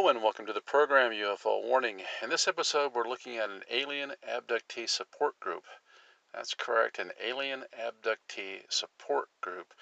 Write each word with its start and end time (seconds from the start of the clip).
Hello 0.00 0.08
and 0.08 0.22
welcome 0.22 0.46
to 0.46 0.54
the 0.54 0.62
program 0.62 1.12
UFO 1.12 1.62
Warning. 1.62 2.00
In 2.22 2.30
this 2.30 2.48
episode, 2.48 2.94
we're 2.94 3.06
looking 3.06 3.36
at 3.36 3.50
an 3.50 3.64
alien 3.70 4.14
abductee 4.26 4.88
support 4.88 5.38
group. 5.40 5.64
That's 6.32 6.54
correct, 6.54 6.98
an 6.98 7.12
alien 7.22 7.66
abductee 7.78 8.62
support 8.70 9.28
group. 9.42 9.74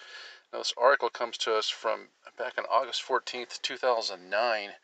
Now, 0.53 0.59
this 0.59 0.75
article 0.77 1.09
comes 1.09 1.39
to 1.39 1.55
us 1.55 1.69
from 1.69 2.09
back 2.37 2.59
on 2.59 2.65
August 2.65 3.01
14th, 3.07 3.63
2009. 3.63 4.75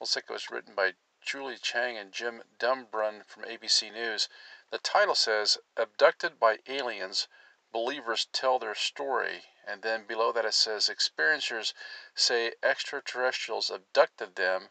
Looks 0.00 0.14
like 0.14 0.26
it 0.30 0.32
was 0.32 0.52
written 0.52 0.76
by 0.76 0.92
Julie 1.20 1.58
Chang 1.60 1.98
and 1.98 2.12
Jim 2.12 2.44
Dumbrun 2.56 3.26
from 3.26 3.42
ABC 3.42 3.92
News. 3.92 4.28
The 4.70 4.78
title 4.78 5.16
says 5.16 5.58
Abducted 5.76 6.38
by 6.38 6.60
Aliens 6.68 7.26
Believers 7.72 8.28
Tell 8.32 8.60
Their 8.60 8.76
Story 8.76 9.46
and 9.68 9.82
then 9.82 10.04
below 10.06 10.30
that 10.30 10.44
it 10.44 10.54
says 10.54 10.88
experiencers 10.88 11.74
say 12.14 12.54
extraterrestrials 12.62 13.68
abducted 13.68 14.36
them 14.36 14.68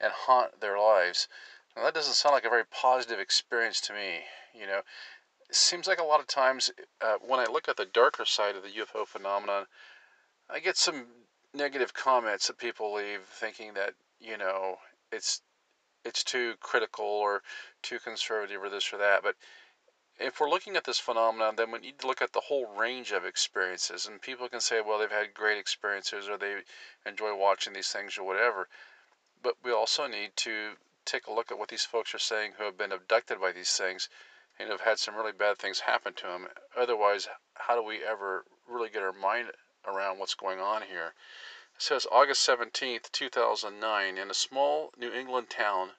and 0.00 0.12
haunt 0.12 0.60
their 0.60 0.78
lives. 0.78 1.28
Now 1.76 1.84
that 1.84 1.94
doesn't 1.94 2.14
sound 2.14 2.34
like 2.34 2.44
a 2.44 2.50
very 2.50 2.64
positive 2.64 3.18
experience 3.18 3.80
to 3.82 3.92
me. 3.92 4.20
You 4.54 4.66
know, 4.66 4.82
it 5.48 5.54
seems 5.54 5.86
like 5.86 6.00
a 6.00 6.04
lot 6.04 6.20
of 6.20 6.26
times 6.26 6.70
uh, 7.00 7.16
when 7.20 7.40
I 7.40 7.46
look 7.46 7.68
at 7.68 7.76
the 7.76 7.84
darker 7.84 8.24
side 8.24 8.56
of 8.56 8.62
the 8.62 8.70
UFO 8.70 9.06
phenomenon, 9.06 9.66
I 10.48 10.60
get 10.60 10.76
some 10.76 11.06
negative 11.54 11.94
comments 11.94 12.46
that 12.46 12.58
people 12.58 12.94
leave, 12.94 13.22
thinking 13.26 13.74
that 13.74 13.94
you 14.20 14.36
know 14.36 14.78
it's 15.12 15.42
it's 16.04 16.24
too 16.24 16.54
critical 16.60 17.04
or 17.04 17.42
too 17.82 17.98
conservative 17.98 18.62
or 18.62 18.68
this 18.70 18.92
or 18.92 18.98
that. 18.98 19.22
But 19.22 19.36
if 20.18 20.38
we're 20.38 20.50
looking 20.50 20.76
at 20.76 20.84
this 20.84 20.98
phenomenon, 20.98 21.56
then 21.56 21.70
we 21.70 21.78
need 21.78 21.98
to 21.98 22.06
look 22.06 22.22
at 22.22 22.32
the 22.32 22.40
whole 22.40 22.66
range 22.66 23.10
of 23.12 23.24
experiences. 23.24 24.06
And 24.06 24.20
people 24.20 24.48
can 24.48 24.60
say, 24.60 24.80
well, 24.80 24.98
they've 24.98 25.10
had 25.10 25.34
great 25.34 25.58
experiences 25.58 26.28
or 26.28 26.36
they 26.36 26.56
enjoy 27.06 27.34
watching 27.34 27.72
these 27.72 27.88
things 27.88 28.18
or 28.18 28.24
whatever. 28.24 28.68
But 29.42 29.56
we 29.62 29.72
also 29.72 30.06
need 30.06 30.36
to 30.36 30.76
take 31.04 31.26
a 31.26 31.32
look 31.32 31.50
at 31.50 31.58
what 31.58 31.68
these 31.68 31.84
folks 31.84 32.14
are 32.14 32.18
saying 32.18 32.52
who 32.52 32.64
have 32.64 32.76
been 32.76 32.92
abducted 32.92 33.40
by 33.40 33.52
these 33.52 33.74
things 33.76 34.08
and 34.58 34.68
have 34.68 34.82
had 34.82 34.98
some 34.98 35.16
really 35.16 35.32
bad 35.32 35.58
things 35.58 35.80
happen 35.80 36.12
to 36.14 36.26
them. 36.26 36.48
Otherwise, 36.76 37.28
how 37.54 37.74
do 37.74 37.82
we 37.82 38.04
ever 38.04 38.44
really 38.68 38.90
get 38.90 39.02
our 39.02 39.12
mind 39.12 39.52
around 39.86 40.18
what's 40.18 40.34
going 40.34 40.60
on 40.60 40.82
here? 40.82 41.14
It 41.74 41.82
says 41.82 42.06
August 42.10 42.46
17th, 42.46 43.10
2009, 43.12 44.18
in 44.18 44.30
a 44.30 44.34
small 44.34 44.92
New 44.98 45.12
England 45.12 45.48
town, 45.48 45.92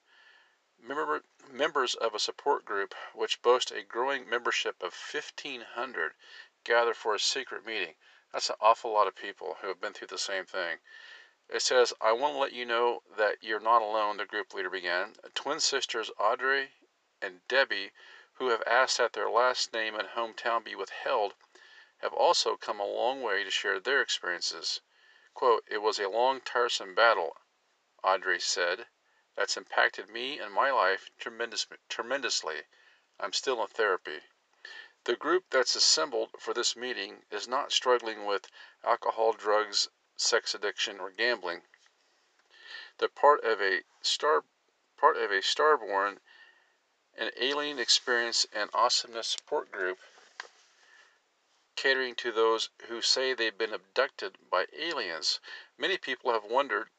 Member, 0.84 1.24
members 1.48 1.94
of 1.94 2.16
a 2.16 2.20
support 2.20 2.66
group, 2.66 2.96
which 3.14 3.42
boasts 3.44 3.72
a 3.72 3.84
growing 3.84 4.28
membership 4.28 4.82
of 4.82 4.96
1,500, 4.96 6.16
gather 6.64 6.96
for 6.96 7.14
a 7.14 7.20
secret 7.20 7.66
meeting. 7.66 7.96
That's 8.32 8.50
an 8.50 8.56
awful 8.60 8.92
lot 8.92 9.08
of 9.08 9.16
people 9.16 9.58
who 9.62 9.68
have 9.68 9.80
been 9.80 9.94
through 9.94 10.08
the 10.08 10.18
same 10.18 10.46
thing. 10.46 10.80
It 11.54 11.62
says, 11.62 11.94
I 12.00 12.14
want 12.14 12.36
to 12.36 12.40
let 12.40 12.54
you 12.54 12.64
know 12.64 13.04
that 13.18 13.44
you're 13.44 13.60
not 13.60 13.82
alone, 13.82 14.16
the 14.16 14.26
group 14.26 14.54
leader 14.54 14.70
began. 14.70 15.18
Twin 15.34 15.60
sisters 15.60 16.10
Audrey 16.18 16.72
and 17.22 17.46
Debbie, 17.50 17.92
who 18.36 18.48
have 18.48 18.64
asked 18.66 19.00
that 19.00 19.12
their 19.12 19.30
last 19.30 19.74
name 19.74 19.96
and 19.96 20.08
hometown 20.08 20.64
be 20.64 20.76
withheld, 20.76 21.34
have 21.98 22.14
also 22.14 22.56
come 22.56 22.80
a 22.80 22.86
long 22.86 23.22
way 23.22 23.44
to 23.44 23.52
share 23.52 23.82
their 23.82 24.02
experiences. 24.02 24.80
Quote, 25.34 25.66
it 25.68 25.80
was 25.80 26.00
a 26.00 26.08
long, 26.08 26.40
tiresome 26.40 26.96
battle, 26.96 27.36
Audrey 28.02 28.40
said 28.40 28.88
that's 29.36 29.58
impacted 29.58 30.08
me 30.08 30.40
and 30.40 30.54
my 30.54 30.72
life 30.72 31.10
tremendous, 31.20 31.68
tremendously. 31.90 32.64
I'm 33.20 33.34
still 33.34 33.62
in 33.62 33.68
therapy. 33.68 34.22
The 35.04 35.18
group 35.18 35.50
that's 35.50 35.76
assembled 35.76 36.32
for 36.40 36.54
this 36.54 36.78
meeting 36.78 37.26
is 37.30 37.50
not 37.50 37.74
struggling 37.74 38.26
with 38.26 38.50
alcohol, 38.86 39.34
drugs, 39.34 39.90
sex 40.22 40.54
addiction, 40.54 41.00
or 41.00 41.10
gambling. 41.10 41.64
They're 42.98 43.10
part 43.10 43.44
of 43.44 43.62
a 43.62 43.82
star 44.02 44.46
part 44.98 45.18
of 45.18 45.32
a 45.32 45.42
starborn 45.42 46.20
an 47.18 47.32
alien 47.38 47.80
experience 47.80 48.46
and 48.54 48.70
awesomeness 48.74 49.28
support 49.28 49.72
group 49.72 50.00
catering 51.76 52.16
to 52.16 52.32
those 52.32 52.70
who 52.88 53.02
say 53.02 53.34
they've 53.34 53.58
been 53.58 53.74
abducted 53.74 54.38
by 54.50 54.68
aliens. 54.78 55.40
Many 55.78 55.98
people 55.98 56.32
have 56.32 56.44
wondered 56.44 56.90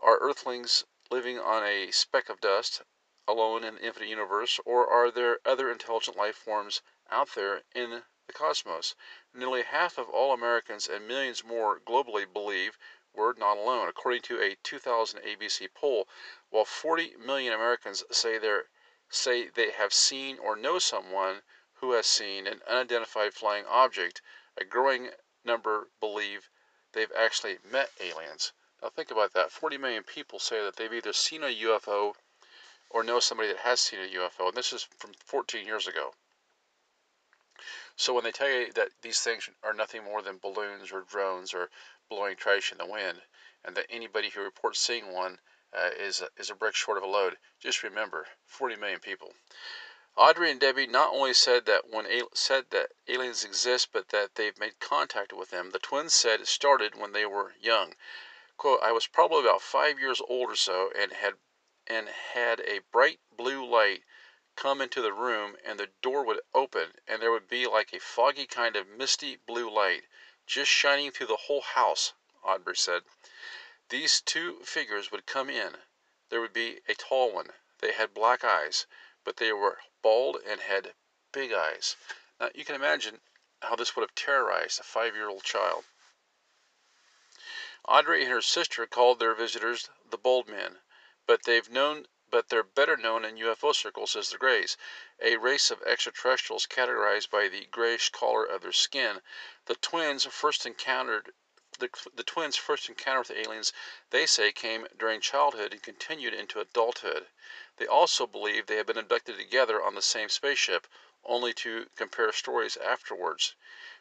are 0.00 0.18
earthlings 0.18 0.84
living 1.10 1.38
on 1.38 1.62
a 1.62 1.90
speck 1.90 2.28
of 2.28 2.40
dust, 2.40 2.82
alone 3.26 3.64
in 3.64 3.74
the 3.74 3.84
infinite 3.84 4.08
universe, 4.08 4.58
or 4.64 4.88
are 4.88 5.10
there 5.10 5.40
other 5.44 5.70
intelligent 5.70 6.16
life 6.16 6.36
forms 6.36 6.80
out 7.10 7.34
there 7.34 7.62
in 7.74 8.04
the 8.28 8.32
cosmos? 8.32 8.94
Nearly 9.34 9.62
half 9.62 9.98
of 9.98 10.08
all 10.08 10.32
Americans 10.32 10.86
and 10.86 11.08
millions 11.08 11.42
more 11.42 11.80
globally 11.80 12.30
believe 12.32 12.78
we're 13.14 13.32
not 13.32 13.56
alone, 13.56 13.88
according 13.88 14.22
to 14.22 14.40
a 14.40 14.54
2000 14.62 15.20
ABC 15.20 15.68
poll. 15.74 16.06
While 16.50 16.64
40 16.64 17.16
million 17.16 17.52
Americans 17.52 18.04
say 18.12 18.38
they 18.38 18.60
say 19.08 19.48
they 19.48 19.70
have 19.70 19.92
seen 19.92 20.38
or 20.38 20.54
know 20.54 20.78
someone 20.78 21.42
who 21.80 21.92
has 21.92 22.06
seen 22.06 22.46
an 22.46 22.60
unidentified 22.66 23.32
flying 23.32 23.64
object, 23.66 24.20
a 24.56 24.64
growing 24.64 25.10
number 25.42 25.88
believe 25.98 26.50
they've 26.92 27.12
actually 27.12 27.58
met 27.64 27.90
aliens. 27.98 28.52
Now 28.82 28.90
think 28.90 29.10
about 29.10 29.32
that. 29.32 29.50
40 29.50 29.78
million 29.78 30.04
people 30.04 30.38
say 30.38 30.62
that 30.62 30.76
they've 30.76 30.92
either 30.92 31.12
seen 31.12 31.42
a 31.42 31.46
UFO 31.46 32.14
or 32.90 33.02
know 33.02 33.20
somebody 33.20 33.48
that 33.48 33.60
has 33.60 33.80
seen 33.80 34.00
a 34.00 34.14
UFO, 34.16 34.48
and 34.48 34.56
this 34.56 34.72
is 34.72 34.82
from 34.98 35.12
14 35.24 35.66
years 35.66 35.86
ago. 35.86 36.14
So 38.00 38.14
when 38.14 38.22
they 38.22 38.30
tell 38.30 38.48
you 38.48 38.72
that 38.74 38.92
these 39.02 39.20
things 39.22 39.50
are 39.64 39.74
nothing 39.74 40.04
more 40.04 40.22
than 40.22 40.38
balloons 40.38 40.92
or 40.92 41.02
drones 41.02 41.52
or 41.52 41.68
blowing 42.08 42.36
trash 42.36 42.70
in 42.70 42.78
the 42.78 42.86
wind, 42.86 43.22
and 43.64 43.76
that 43.76 43.86
anybody 43.90 44.30
who 44.30 44.40
reports 44.40 44.78
seeing 44.78 45.12
one 45.12 45.40
uh, 45.72 45.90
is 45.98 46.20
a, 46.20 46.28
is 46.36 46.48
a 46.48 46.54
brick 46.54 46.76
short 46.76 46.96
of 46.96 47.02
a 47.02 47.08
load, 47.08 47.38
just 47.58 47.82
remember, 47.82 48.28
40 48.46 48.76
million 48.76 49.00
people. 49.00 49.34
Audrey 50.14 50.48
and 50.48 50.60
Debbie 50.60 50.86
not 50.86 51.12
only 51.12 51.34
said 51.34 51.66
that 51.66 51.88
when 51.88 52.06
said 52.34 52.70
that 52.70 52.92
aliens 53.08 53.42
exist, 53.42 53.90
but 53.92 54.10
that 54.10 54.36
they've 54.36 54.58
made 54.60 54.78
contact 54.78 55.32
with 55.32 55.50
them. 55.50 55.70
The 55.70 55.80
twins 55.80 56.14
said 56.14 56.40
it 56.40 56.46
started 56.46 56.94
when 56.94 57.10
they 57.10 57.26
were 57.26 57.56
young. 57.60 57.96
Quote, 58.56 58.80
I 58.80 58.92
was 58.92 59.08
probably 59.08 59.40
about 59.40 59.60
five 59.60 59.98
years 59.98 60.22
old 60.28 60.50
or 60.50 60.56
so 60.56 60.92
and 60.96 61.12
had 61.12 61.34
and 61.88 62.08
had 62.08 62.60
a 62.60 62.78
bright 62.92 63.18
blue 63.36 63.66
light 63.66 64.04
come 64.58 64.80
into 64.80 65.00
the 65.00 65.12
room 65.12 65.56
and 65.64 65.78
the 65.78 65.88
door 66.02 66.24
would 66.24 66.40
open 66.52 66.92
and 67.06 67.22
there 67.22 67.30
would 67.30 67.46
be 67.46 67.64
like 67.64 67.92
a 67.92 68.00
foggy 68.00 68.44
kind 68.44 68.74
of 68.74 68.88
misty 68.88 69.36
blue 69.46 69.70
light 69.70 70.02
just 70.48 70.68
shining 70.68 71.12
through 71.12 71.28
the 71.28 71.44
whole 71.46 71.60
house, 71.60 72.12
Audrey 72.42 72.74
said. 72.74 73.02
These 73.88 74.20
two 74.20 74.58
figures 74.64 75.12
would 75.12 75.26
come 75.26 75.48
in. 75.48 75.76
There 76.28 76.40
would 76.40 76.52
be 76.52 76.80
a 76.88 76.94
tall 76.94 77.32
one. 77.32 77.52
They 77.78 77.92
had 77.92 78.12
black 78.12 78.42
eyes, 78.42 78.86
but 79.22 79.36
they 79.36 79.52
were 79.52 79.78
bald 80.02 80.38
and 80.44 80.60
had 80.60 80.94
big 81.30 81.52
eyes. 81.52 81.94
Now 82.40 82.50
you 82.52 82.64
can 82.64 82.74
imagine 82.74 83.20
how 83.62 83.76
this 83.76 83.94
would 83.94 84.02
have 84.02 84.14
terrorized 84.16 84.80
a 84.80 84.82
five 84.82 85.14
year 85.14 85.28
old 85.28 85.44
child. 85.44 85.84
Audrey 87.86 88.22
and 88.22 88.32
her 88.32 88.42
sister 88.42 88.86
called 88.88 89.20
their 89.20 89.34
visitors 89.34 89.88
the 90.10 90.18
Bald 90.18 90.48
Men, 90.48 90.80
but 91.26 91.44
they've 91.44 91.70
known 91.70 92.06
but 92.30 92.48
they're 92.48 92.62
better 92.62 92.96
known 92.96 93.24
in 93.24 93.36
UFO 93.36 93.74
circles 93.74 94.14
as 94.14 94.30
the 94.30 94.38
Greys, 94.38 94.76
a 95.20 95.36
race 95.36 95.70
of 95.70 95.82
extraterrestrials 95.82 96.66
categorized 96.66 97.30
by 97.30 97.48
the 97.48 97.66
grayish 97.66 98.10
color 98.10 98.44
of 98.44 98.62
their 98.62 98.72
skin. 98.72 99.22
The 99.66 99.76
twins 99.76 100.26
first 100.26 100.66
encountered 100.66 101.32
the, 101.78 101.90
the 102.12 102.24
twins' 102.24 102.56
first 102.56 102.88
encounter 102.88 103.20
with 103.20 103.28
the 103.28 103.40
aliens, 103.40 103.72
they 104.10 104.26
say, 104.26 104.50
came 104.50 104.88
during 104.96 105.20
childhood 105.20 105.72
and 105.72 105.80
continued 105.80 106.34
into 106.34 106.58
adulthood. 106.58 107.28
They 107.76 107.86
also 107.86 108.26
believe 108.26 108.66
they 108.66 108.76
have 108.76 108.86
been 108.86 108.98
abducted 108.98 109.36
together 109.36 109.80
on 109.80 109.94
the 109.94 110.02
same 110.02 110.28
spaceship, 110.28 110.88
only 111.22 111.54
to 111.54 111.88
compare 111.94 112.32
stories 112.32 112.76
afterwards. 112.76 113.54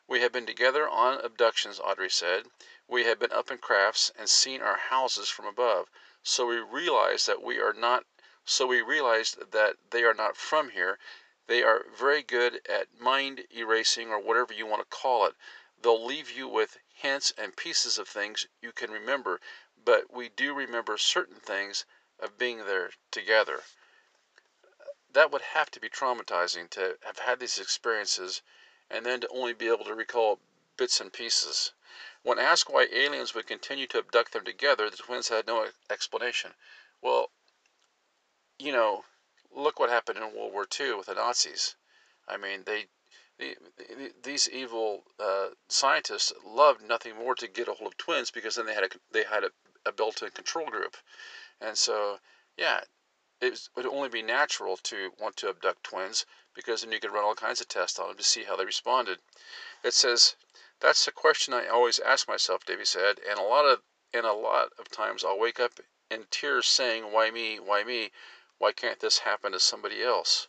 We 0.08 0.22
have 0.22 0.32
been 0.32 0.48
together 0.48 0.90
on 0.90 1.20
abductions, 1.20 1.80
Audrey 1.80 2.10
said. 2.10 2.50
We 2.88 3.04
have 3.04 3.20
been 3.20 3.32
up 3.32 3.52
in 3.52 3.60
crafts 3.60 4.12
and 4.18 4.30
seen 4.30 4.62
our 4.62 4.78
houses 4.78 5.30
from 5.30 5.46
above. 5.46 5.90
So 6.24 6.48
we 6.48 6.58
realize 6.58 7.26
that 7.28 7.44
we 7.44 7.60
are 7.60 7.74
not 7.74 8.06
so 8.50 8.66
we 8.66 8.82
realized 8.82 9.52
that 9.52 9.76
they 9.92 10.06
are 10.06 10.14
not 10.14 10.38
from 10.38 10.70
here. 10.70 10.98
They 11.48 11.64
are 11.64 11.86
very 11.94 12.24
good 12.24 12.66
at 12.70 12.98
mind 12.98 13.46
erasing 13.54 14.10
or 14.10 14.20
whatever 14.20 14.54
you 14.54 14.66
want 14.66 14.90
to 14.90 14.98
call 14.98 15.26
it. 15.26 15.36
They'll 15.82 16.04
leave 16.04 16.32
you 16.32 16.48
with 16.48 16.78
hints 16.94 17.34
and 17.38 17.58
pieces 17.58 17.98
of 17.98 18.08
things 18.08 18.48
you 18.62 18.72
can 18.72 18.90
remember, 18.90 19.42
but 19.84 20.14
we 20.14 20.30
do 20.30 20.54
remember 20.54 20.98
certain 20.98 21.42
things 21.42 21.86
of 22.20 22.38
being 22.38 22.60
there 22.60 22.92
together. 23.12 23.64
That 25.12 25.30
would 25.30 25.42
have 25.42 25.70
to 25.72 25.82
be 25.82 25.90
traumatizing 25.90 26.70
to 26.70 26.98
have 27.04 27.20
had 27.20 27.42
these 27.42 27.60
experiences 27.60 28.42
and 28.90 29.06
then 29.06 29.20
to 29.20 29.28
only 29.28 29.54
be 29.54 29.68
able 29.68 29.84
to 29.86 29.94
recall 29.94 30.40
bits 30.78 31.02
and 31.02 31.12
pieces. 31.12 31.74
When 32.24 32.40
asked 32.40 32.70
why 32.70 32.88
aliens 32.94 33.34
would 33.34 33.46
continue 33.46 33.88
to 33.88 34.00
abduct 34.00 34.32
them 34.32 34.46
together, 34.46 34.90
the 34.90 34.96
twins 34.96 35.28
had 35.28 35.48
no 35.48 35.68
explanation. 35.90 36.54
Well, 37.02 37.30
you 38.60 38.72
know, 38.72 39.04
look 39.56 39.80
what 39.80 39.90
happened 39.90 40.18
in 40.18 40.36
World 40.36 40.54
War 40.54 40.68
II 40.80 40.96
with 40.96 41.08
the 41.08 41.14
Nazis. 41.14 41.76
I 42.28 42.38
mean, 42.38 42.64
they, 42.66 42.86
they 43.38 43.56
these 44.24 44.50
evil 44.50 45.04
uh, 45.20 45.50
scientists 45.70 46.34
loved 46.46 46.82
nothing 46.82 47.16
more 47.16 47.36
to 47.36 47.48
get 47.48 47.68
a 47.68 47.74
hold 47.74 47.94
of 47.94 47.98
twins 47.98 48.32
because 48.32 48.56
then 48.56 48.66
they 48.66 48.74
had 48.74 48.84
a, 48.84 48.90
they 49.12 49.24
had 49.24 49.44
a, 49.44 49.52
a 49.86 49.92
built-in 49.92 50.32
control 50.32 50.68
group. 50.68 50.98
And 51.62 51.78
so, 51.78 52.20
yeah, 52.58 52.82
it 53.40 53.70
would 53.76 53.86
only 53.86 54.10
be 54.10 54.24
natural 54.24 54.78
to 54.78 55.12
want 55.20 55.38
to 55.38 55.50
abduct 55.50 55.84
twins 55.84 56.26
because 56.56 56.82
then 56.82 56.92
you 56.92 57.00
could 57.00 57.12
run 57.12 57.24
all 57.24 57.36
kinds 57.36 57.62
of 57.62 57.68
tests 57.68 58.00
on 58.00 58.08
them 58.08 58.18
to 58.18 58.24
see 58.24 58.44
how 58.44 58.56
they 58.56 58.66
responded. 58.66 59.20
It 59.84 59.94
says, 59.94 60.36
"That's 60.80 61.06
the 61.06 61.12
question 61.12 61.54
I 61.54 61.68
always 61.68 62.00
ask 62.00 62.28
myself," 62.28 62.66
Davy 62.66 62.86
said, 62.86 63.20
"and 63.20 63.38
a 63.38 63.44
lot 63.44 63.66
of 63.66 63.84
and 64.14 64.26
a 64.26 64.34
lot 64.34 64.70
of 64.80 64.90
times 64.90 65.24
I'll 65.24 65.38
wake 65.38 65.60
up 65.60 65.80
in 66.10 66.26
tears 66.32 66.68
saying, 66.68 67.12
why 67.12 67.30
me? 67.32 67.60
Why 67.60 67.84
me? 67.84 68.12
Why 68.60 68.72
can't 68.72 69.00
this 69.00 69.20
happen 69.20 69.52
to 69.52 69.60
somebody 69.60 70.02
else?" 70.02 70.48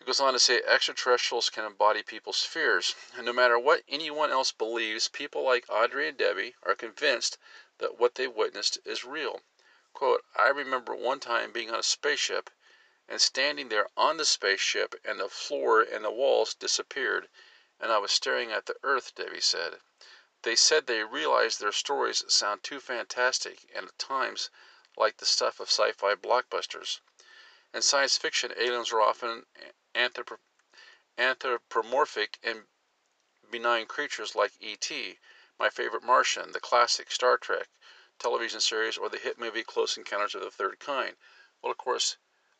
He 0.00 0.04
goes 0.04 0.18
on 0.18 0.32
to 0.32 0.40
say 0.40 0.60
extraterrestrials 0.64 1.48
can 1.48 1.64
embody 1.64 2.02
people's 2.02 2.42
fears. 2.44 2.96
And 3.14 3.24
no 3.24 3.32
matter 3.32 3.56
what 3.56 3.84
anyone 3.86 4.32
else 4.32 4.50
believes, 4.50 5.06
people 5.06 5.44
like 5.44 5.64
Audrey 5.68 6.08
and 6.08 6.18
Debbie 6.18 6.56
are 6.64 6.74
convinced 6.74 7.38
that 7.78 7.98
what 7.98 8.16
they 8.16 8.26
witnessed 8.26 8.78
is 8.84 9.04
real. 9.04 9.44
Quote, 9.92 10.24
I 10.34 10.48
remember 10.48 10.92
one 10.96 11.20
time 11.20 11.52
being 11.52 11.70
on 11.70 11.78
a 11.78 11.84
spaceship 11.84 12.50
and 13.06 13.20
standing 13.22 13.68
there 13.68 13.88
on 13.96 14.16
the 14.16 14.24
spaceship 14.24 14.96
and 15.04 15.20
the 15.20 15.28
floor 15.28 15.80
and 15.80 16.04
the 16.04 16.10
walls 16.10 16.52
disappeared 16.54 17.28
and 17.78 17.92
I 17.92 17.98
was 17.98 18.10
staring 18.10 18.50
at 18.50 18.66
the 18.66 18.74
earth, 18.82 19.14
Debbie 19.14 19.40
said. 19.40 19.80
They 20.42 20.56
said 20.56 20.88
they 20.88 21.04
realized 21.04 21.60
their 21.60 21.70
stories 21.70 22.24
sound 22.26 22.64
too 22.64 22.80
fantastic 22.80 23.70
and 23.72 23.86
at 23.86 23.98
times 24.00 24.50
like 25.00 25.16
the 25.16 25.24
stuff 25.24 25.60
of 25.60 25.68
sci-fi 25.68 26.14
blockbusters. 26.14 27.00
In 27.72 27.80
science 27.80 28.18
fiction, 28.18 28.52
aliens 28.58 28.92
are 28.92 29.00
often 29.00 29.46
anthropomorphic 31.16 32.38
and 32.42 32.64
benign 33.50 33.86
creatures 33.86 34.36
like 34.36 34.52
E.T., 34.60 35.18
My 35.58 35.70
Favorite 35.70 36.02
Martian, 36.02 36.52
the 36.52 36.60
classic 36.60 37.10
Star 37.10 37.38
Trek 37.38 37.68
television 38.18 38.60
series, 38.60 38.98
or 38.98 39.08
the 39.08 39.16
hit 39.16 39.38
movie 39.38 39.64
Close 39.64 39.96
Encounters 39.96 40.34
of 40.34 40.42
the 40.42 40.50
Third 40.50 40.78
Kind. 40.78 41.16
Well, 41.62 41.72
of 41.72 41.78
course, 41.78 42.18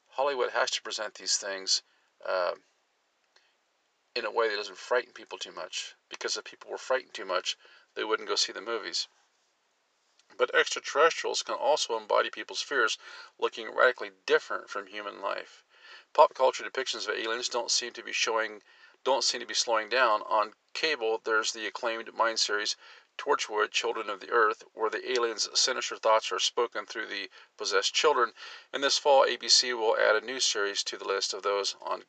Hollywood 0.09 0.53
has 0.53 0.71
to 0.71 0.83
present 0.83 1.15
these 1.17 1.37
things 1.37 1.83
uh, 2.27 2.53
in 4.15 4.25
a 4.25 4.31
way 4.31 4.49
that 4.49 4.57
doesn't 4.57 4.79
frighten 4.79 5.13
people 5.13 5.39
too 5.39 5.53
much. 5.53 5.95
Because 6.09 6.39
if 6.39 6.45
people 6.45 6.71
were 6.71 6.79
frightened 6.79 7.13
too 7.13 7.27
much, 7.27 7.59
they 7.95 8.05
wouldn't 8.05 8.29
go 8.29 8.35
see 8.35 8.53
the 8.53 8.63
movies. 8.63 9.09
But 10.41 10.55
extraterrestrials 10.55 11.43
can 11.43 11.55
also 11.55 11.99
embody 11.99 12.31
people's 12.31 12.63
fears, 12.63 12.97
looking 13.37 13.75
radically 13.75 14.13
different 14.25 14.71
from 14.71 14.87
human 14.87 15.21
life. 15.21 15.63
Pop 16.15 16.33
culture 16.33 16.65
depictions 16.65 17.07
of 17.07 17.15
aliens 17.15 17.51
don't 17.51 17.71
seem 17.71 17.93
to 17.93 18.03
be 18.03 18.15
showing 18.15 18.63
don't 19.05 19.21
seem 19.21 19.41
to 19.41 19.47
be 19.47 19.53
slowing 19.53 19.91
down. 19.91 20.23
On 20.23 20.55
cable, 20.73 21.19
there's 21.19 21.53
the 21.53 21.67
acclaimed 21.67 22.15
Mind 22.15 22.41
series 22.41 22.75
Torchwood, 23.19 23.71
Children 23.71 24.09
of 24.09 24.21
the 24.21 24.31
Earth, 24.31 24.65
where 24.73 24.89
the 24.89 25.13
aliens' 25.13 25.47
sinister 25.61 25.99
thoughts 25.99 26.33
are 26.33 26.39
spoken 26.39 26.87
through 26.87 27.09
the 27.09 27.29
possessed 27.59 27.93
children. 27.93 28.33
And 28.73 28.83
this 28.83 28.97
fall, 28.97 29.27
ABC 29.27 29.79
will 29.79 29.99
add 29.99 30.17
a 30.17 30.23
new 30.23 30.41
series 30.41 30.83
to 30.85 30.97
the 30.97 31.05
list 31.05 31.35
of 31.35 31.43
those 31.43 31.77
on 31.83 32.07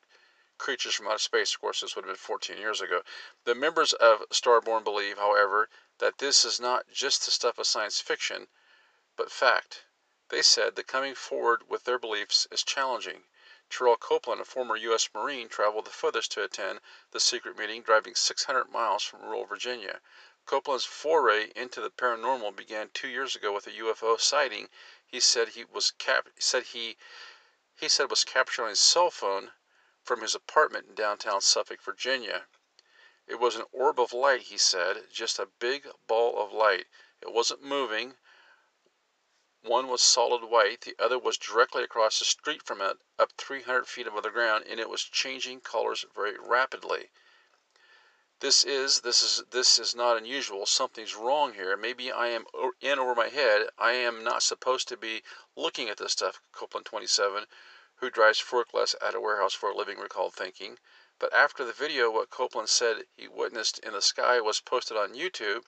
creatures 0.61 0.93
from 0.93 1.07
outer 1.07 1.17
space. 1.17 1.55
Of 1.55 1.61
course, 1.61 1.81
this 1.81 1.95
would 1.95 2.05
have 2.05 2.13
been 2.13 2.17
14 2.17 2.57
years 2.57 2.81
ago. 2.81 3.01
The 3.45 3.55
members 3.55 3.93
of 3.93 4.29
Starborn 4.29 4.83
believe, 4.83 5.17
however, 5.17 5.69
that 5.97 6.19
this 6.19 6.45
is 6.45 6.59
not 6.59 6.87
just 6.91 7.25
the 7.25 7.31
stuff 7.31 7.57
of 7.57 7.65
science 7.65 7.99
fiction, 7.99 8.47
but 9.15 9.31
fact. 9.31 9.85
They 10.29 10.43
said 10.43 10.75
that 10.75 10.85
coming 10.85 11.15
forward 11.15 11.67
with 11.67 11.85
their 11.85 11.97
beliefs 11.97 12.47
is 12.51 12.61
challenging. 12.63 13.23
Terrell 13.71 13.97
Copeland, 13.97 14.39
a 14.39 14.45
former 14.45 14.75
U.S. 14.75 15.09
Marine, 15.15 15.49
traveled 15.49 15.85
the 15.85 15.89
furthest 15.89 16.31
to 16.33 16.43
attend 16.43 16.79
the 17.09 17.19
secret 17.19 17.57
meeting, 17.57 17.81
driving 17.81 18.13
600 18.13 18.69
miles 18.69 19.01
from 19.01 19.23
rural 19.23 19.45
Virginia. 19.45 19.99
Copeland's 20.45 20.85
foray 20.85 21.51
into 21.55 21.81
the 21.81 21.89
paranormal 21.89 22.55
began 22.55 22.89
two 22.93 23.07
years 23.07 23.35
ago 23.35 23.51
with 23.51 23.65
a 23.65 23.71
UFO 23.71 24.19
sighting. 24.19 24.69
He 25.07 25.19
said 25.19 25.49
he 25.49 25.63
was 25.63 25.89
cap- 25.91 26.29
said 26.37 26.63
he 26.63 26.97
he 27.75 27.89
said 27.89 28.11
was 28.11 28.23
captured 28.23 28.63
on 28.63 28.69
his 28.69 28.79
cell 28.79 29.09
phone 29.09 29.53
from 30.03 30.21
his 30.21 30.35
apartment 30.35 30.87
in 30.87 30.95
downtown 30.95 31.41
Suffolk, 31.41 31.81
Virginia. 31.81 32.47
It 33.27 33.39
was 33.39 33.55
an 33.55 33.65
orb 33.71 33.99
of 33.99 34.13
light, 34.13 34.41
he 34.41 34.57
said, 34.57 35.09
just 35.11 35.39
a 35.39 35.45
big 35.45 35.87
ball 36.07 36.43
of 36.43 36.51
light. 36.51 36.87
It 37.21 37.31
wasn't 37.31 37.61
moving. 37.61 38.17
One 39.61 39.87
was 39.87 40.01
solid 40.01 40.43
white, 40.43 40.81
the 40.81 40.95
other 40.97 41.19
was 41.19 41.37
directly 41.37 41.83
across 41.83 42.17
the 42.17 42.25
street 42.25 42.63
from 42.63 42.81
it, 42.81 42.97
up 43.19 43.31
300 43.37 43.87
feet 43.87 44.07
above 44.07 44.23
the 44.23 44.31
ground, 44.31 44.65
and 44.67 44.79
it 44.79 44.89
was 44.89 45.03
changing 45.03 45.61
colors 45.61 46.03
very 46.15 46.35
rapidly. 46.39 47.11
This 48.39 48.63
is 48.63 49.01
this 49.01 49.21
is 49.21 49.43
this 49.51 49.77
is 49.77 49.93
not 49.93 50.17
unusual. 50.17 50.65
Something's 50.65 51.13
wrong 51.13 51.53
here. 51.53 51.77
Maybe 51.77 52.11
I 52.11 52.29
am 52.29 52.45
in 52.81 52.97
over 52.97 53.13
my 53.13 53.29
head. 53.29 53.69
I 53.77 53.91
am 53.91 54.23
not 54.23 54.41
supposed 54.41 54.87
to 54.87 54.97
be 54.97 55.21
looking 55.55 55.89
at 55.89 55.97
this 55.97 56.13
stuff. 56.13 56.41
Copeland 56.51 56.87
27, 56.87 57.45
who 58.01 58.09
drives 58.09 58.39
forklifts 58.39 58.95
at 58.99 59.13
a 59.13 59.21
warehouse 59.21 59.53
for 59.53 59.69
a 59.69 59.75
living, 59.75 59.99
recalled 59.99 60.33
thinking. 60.33 60.79
But 61.19 61.31
after 61.33 61.63
the 61.63 61.71
video, 61.71 62.09
what 62.09 62.31
Copeland 62.31 62.67
said 62.67 63.05
he 63.15 63.27
witnessed 63.27 63.77
in 63.77 63.93
the 63.93 64.01
sky 64.01 64.41
was 64.41 64.59
posted 64.59 64.97
on 64.97 65.13
YouTube, 65.13 65.65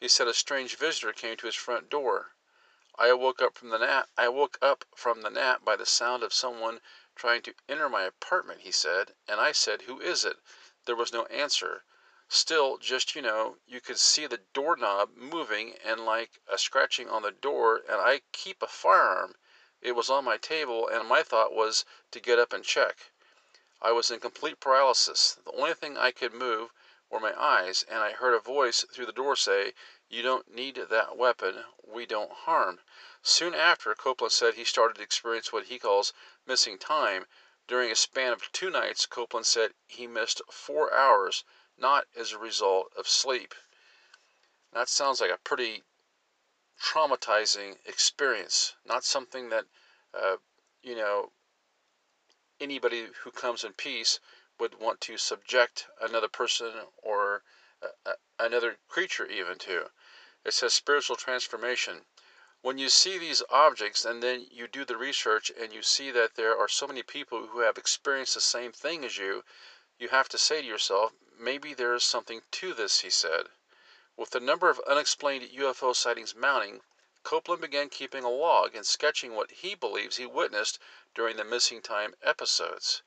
he 0.00 0.08
said 0.08 0.26
a 0.26 0.32
strange 0.32 0.74
visitor 0.78 1.12
came 1.12 1.36
to 1.36 1.44
his 1.44 1.54
front 1.54 1.90
door. 1.90 2.32
I 2.96 3.08
awoke 3.08 3.42
up 3.42 3.58
from 3.58 3.68
the 3.68 3.76
nap. 3.76 4.08
I 4.16 4.28
woke 4.30 4.56
up 4.62 4.86
from 4.96 5.20
the 5.20 5.28
nap 5.28 5.66
by 5.66 5.76
the 5.76 5.84
sound 5.84 6.22
of 6.22 6.32
someone 6.32 6.80
trying 7.14 7.42
to 7.42 7.54
enter 7.68 7.90
my 7.90 8.04
apartment, 8.04 8.62
he 8.62 8.72
said, 8.72 9.14
and 9.28 9.38
I 9.38 9.52
said, 9.52 9.82
"Who 9.82 10.00
is 10.00 10.24
it?" 10.24 10.38
There 10.86 10.96
was 10.96 11.12
no 11.12 11.26
answer. 11.26 11.84
Still, 12.26 12.78
just 12.78 13.14
you 13.14 13.20
know, 13.20 13.58
you 13.66 13.82
could 13.82 14.00
see 14.00 14.26
the 14.26 14.38
doorknob 14.38 15.14
moving 15.14 15.76
and 15.84 16.06
like 16.06 16.40
a 16.48 16.56
scratching 16.56 17.10
on 17.10 17.20
the 17.20 17.32
door, 17.32 17.82
and 17.86 18.00
I 18.00 18.22
keep 18.32 18.62
a 18.62 18.66
firearm. 18.66 19.36
It 19.82 19.92
was 19.92 20.08
on 20.08 20.24
my 20.24 20.38
table, 20.38 20.88
and 20.88 21.06
my 21.06 21.22
thought 21.22 21.52
was 21.52 21.84
to 22.10 22.18
get 22.18 22.38
up 22.38 22.54
and 22.54 22.64
check. 22.64 23.10
I 23.82 23.92
was 23.92 24.10
in 24.10 24.20
complete 24.20 24.58
paralysis. 24.58 25.34
The 25.44 25.52
only 25.52 25.74
thing 25.74 25.98
I 25.98 26.12
could 26.12 26.32
move 26.32 26.70
were 27.10 27.20
my 27.20 27.38
eyes, 27.38 27.82
and 27.82 27.98
I 28.02 28.12
heard 28.12 28.32
a 28.32 28.38
voice 28.38 28.86
through 28.90 29.04
the 29.04 29.12
door 29.12 29.36
say, 29.36 29.74
"You 30.08 30.22
don't 30.22 30.48
need 30.48 30.76
that 30.76 31.18
weapon. 31.18 31.66
We 31.82 32.06
don't 32.06 32.32
harm." 32.32 32.80
Soon 33.20 33.52
after, 33.54 33.94
Copeland 33.94 34.32
said 34.32 34.54
he 34.54 34.64
started 34.64 34.94
to 34.94 35.02
experience 35.02 35.52
what 35.52 35.66
he 35.66 35.78
calls 35.78 36.14
missing 36.46 36.78
time. 36.78 37.26
During 37.66 37.90
a 37.90 37.96
span 37.96 38.32
of 38.32 38.50
two 38.52 38.70
nights, 38.70 39.04
Copeland 39.04 39.46
said 39.46 39.74
he 39.86 40.06
missed 40.06 40.40
four 40.50 40.90
hours 40.94 41.44
not 41.76 42.06
as 42.14 42.32
a 42.32 42.38
result 42.38 42.94
of 42.96 43.06
sleep. 43.06 43.54
That 44.72 44.88
sounds 44.88 45.20
like 45.20 45.30
a 45.30 45.36
pretty 45.36 45.84
traumatizing 46.82 47.76
experience, 47.86 48.74
not 48.84 49.04
something 49.04 49.48
that, 49.50 49.64
uh, 50.14 50.36
you 50.82 50.96
know, 50.96 51.32
anybody 52.60 53.08
who 53.22 53.30
comes 53.30 53.64
in 53.64 53.72
peace 53.72 54.20
would 54.58 54.80
want 54.80 55.00
to 55.02 55.18
subject 55.18 55.86
another 56.00 56.28
person 56.28 56.72
or 57.02 57.42
uh, 57.82 58.12
another 58.38 58.76
creature 58.88 59.26
even 59.26 59.58
to. 59.58 59.90
It 60.44 60.54
says 60.54 60.74
spiritual 60.74 61.16
transformation. 61.16 62.06
When 62.62 62.78
you 62.78 62.88
see 62.88 63.18
these 63.18 63.42
objects 63.50 64.04
and 64.04 64.22
then 64.22 64.46
you 64.50 64.66
do 64.66 64.84
the 64.84 64.96
research 64.96 65.50
and 65.60 65.72
you 65.72 65.82
see 65.82 66.10
that 66.10 66.34
there 66.34 66.58
are 66.58 66.68
so 66.68 66.86
many 66.86 67.02
people 67.02 67.46
who 67.48 67.60
have 67.60 67.76
experienced 67.76 68.34
the 68.34 68.40
same 68.40 68.72
thing 68.72 69.04
as 69.04 69.18
you, 69.18 69.44
you 69.98 70.08
have 70.08 70.28
to 70.30 70.38
say 70.38 70.62
to 70.62 70.66
yourself, 70.66 71.12
maybe 71.38 71.74
there 71.74 71.94
is 71.94 72.04
something 72.04 72.40
to 72.52 72.74
this, 72.74 73.00
he 73.00 73.10
said. 73.10 73.46
With 74.18 74.30
the 74.30 74.40
number 74.40 74.70
of 74.70 74.80
unexplained 74.86 75.50
UFO 75.50 75.94
sightings 75.94 76.34
mounting, 76.34 76.80
Copeland 77.22 77.60
began 77.60 77.90
keeping 77.90 78.24
a 78.24 78.30
log 78.30 78.74
and 78.74 78.86
sketching 78.86 79.34
what 79.34 79.50
he 79.50 79.74
believes 79.74 80.16
he 80.16 80.24
witnessed 80.24 80.78
during 81.14 81.36
the 81.36 81.44
missing 81.44 81.82
time 81.82 82.14
episodes. 82.22 83.02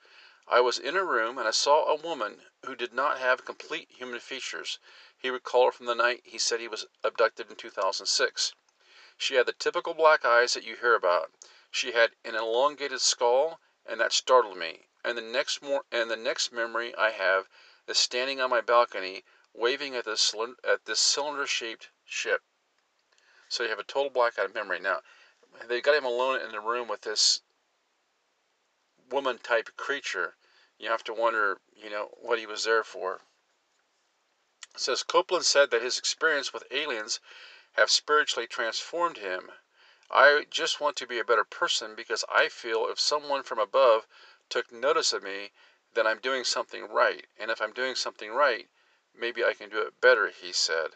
I 0.48 0.60
was 0.60 0.78
in 0.78 0.96
a 0.96 1.04
room 1.04 1.40
and 1.40 1.48
I 1.48 1.52
saw 1.52 1.86
a 1.86 1.96
woman 1.96 2.46
who 2.64 2.76
did 2.76 2.94
not 2.94 3.18
have 3.18 3.44
complete 3.44 3.90
human 3.90 4.20
features. 4.20 4.78
He 5.18 5.32
recalled 5.32 5.74
from 5.74 5.88
the 5.88 5.96
night 5.96 6.22
he 6.26 6.38
said 6.38 6.60
he 6.60 6.68
was 6.68 6.86
abducted 7.04 7.50
in 7.50 7.56
2006. 7.56 8.54
She 9.18 9.34
had 9.34 9.48
the 9.48 9.54
typical 9.54 9.96
black 9.96 10.24
eyes 10.24 10.54
that 10.54 10.64
you 10.64 10.76
hear 10.76 10.94
about. 10.94 11.32
She 11.72 11.94
had 11.94 12.16
an 12.24 12.36
elongated 12.36 13.02
skull, 13.02 13.60
and 13.84 14.00
that 14.00 14.14
startled 14.14 14.58
me. 14.58 14.90
And 15.04 15.18
the 15.18 15.24
next 15.24 15.64
more 15.64 15.86
and 15.92 16.12
the 16.12 16.16
next 16.16 16.52
memory 16.52 16.94
I 16.96 17.10
have 17.10 17.50
is 17.88 17.98
standing 17.98 18.40
on 18.40 18.52
my 18.52 18.62
balcony 18.62 19.26
waving 19.54 19.96
at 19.96 20.06
this 20.06 20.34
at 20.68 20.86
this 20.86 21.00
cylinder-shaped 21.00 21.90
ship. 22.06 22.42
So 23.48 23.64
you 23.64 23.70
have 23.70 23.80
a 23.80 23.84
total 23.84 24.12
blackout 24.12 24.46
of 24.46 24.56
memory. 24.56 24.80
Now, 24.80 25.00
they've 25.68 25.84
got 25.84 25.98
him 25.98 26.06
alone 26.06 26.40
in 26.42 26.52
the 26.52 26.60
room 26.60 26.88
with 26.88 27.02
this 27.02 27.42
woman-type 29.12 29.70
creature. 29.76 30.36
You 30.78 30.90
have 30.90 31.04
to 31.06 31.14
wonder, 31.14 31.58
you 31.76 31.90
know, 31.90 32.10
what 32.22 32.40
he 32.40 32.46
was 32.46 32.64
there 32.64 32.84
for. 32.84 33.22
It 34.76 34.82
says 34.82 35.04
Copeland 35.04 35.46
said 35.46 35.72
that 35.72 35.82
his 35.82 35.98
experience 35.98 36.54
with 36.54 36.64
aliens 36.72 37.20
have 37.74 37.90
spiritually 37.90 38.48
transformed 38.48 39.18
him. 39.18 39.52
I 40.12 40.46
just 40.50 40.80
want 40.80 40.96
to 40.98 41.08
be 41.08 41.20
a 41.20 41.24
better 41.24 41.44
person 41.44 41.96
because 41.96 42.24
I 42.30 42.50
feel 42.50 42.88
if 42.88 43.00
someone 43.00 43.44
from 43.44 43.60
above 43.60 44.08
took 44.48 44.72
notice 44.72 45.12
of 45.12 45.24
me, 45.24 45.52
then 45.94 46.08
I'm 46.08 46.20
doing 46.20 46.44
something 46.44 46.88
right. 46.88 47.26
And 47.40 47.52
if 47.52 47.62
I'm 47.62 47.74
doing 47.74 47.96
something 47.96 48.32
right, 48.32 48.68
maybe 49.20 49.44
I 49.44 49.54
can 49.54 49.70
do 49.70 49.82
it 49.82 50.00
better, 50.02 50.30
he 50.30 50.54
said. 50.54 50.92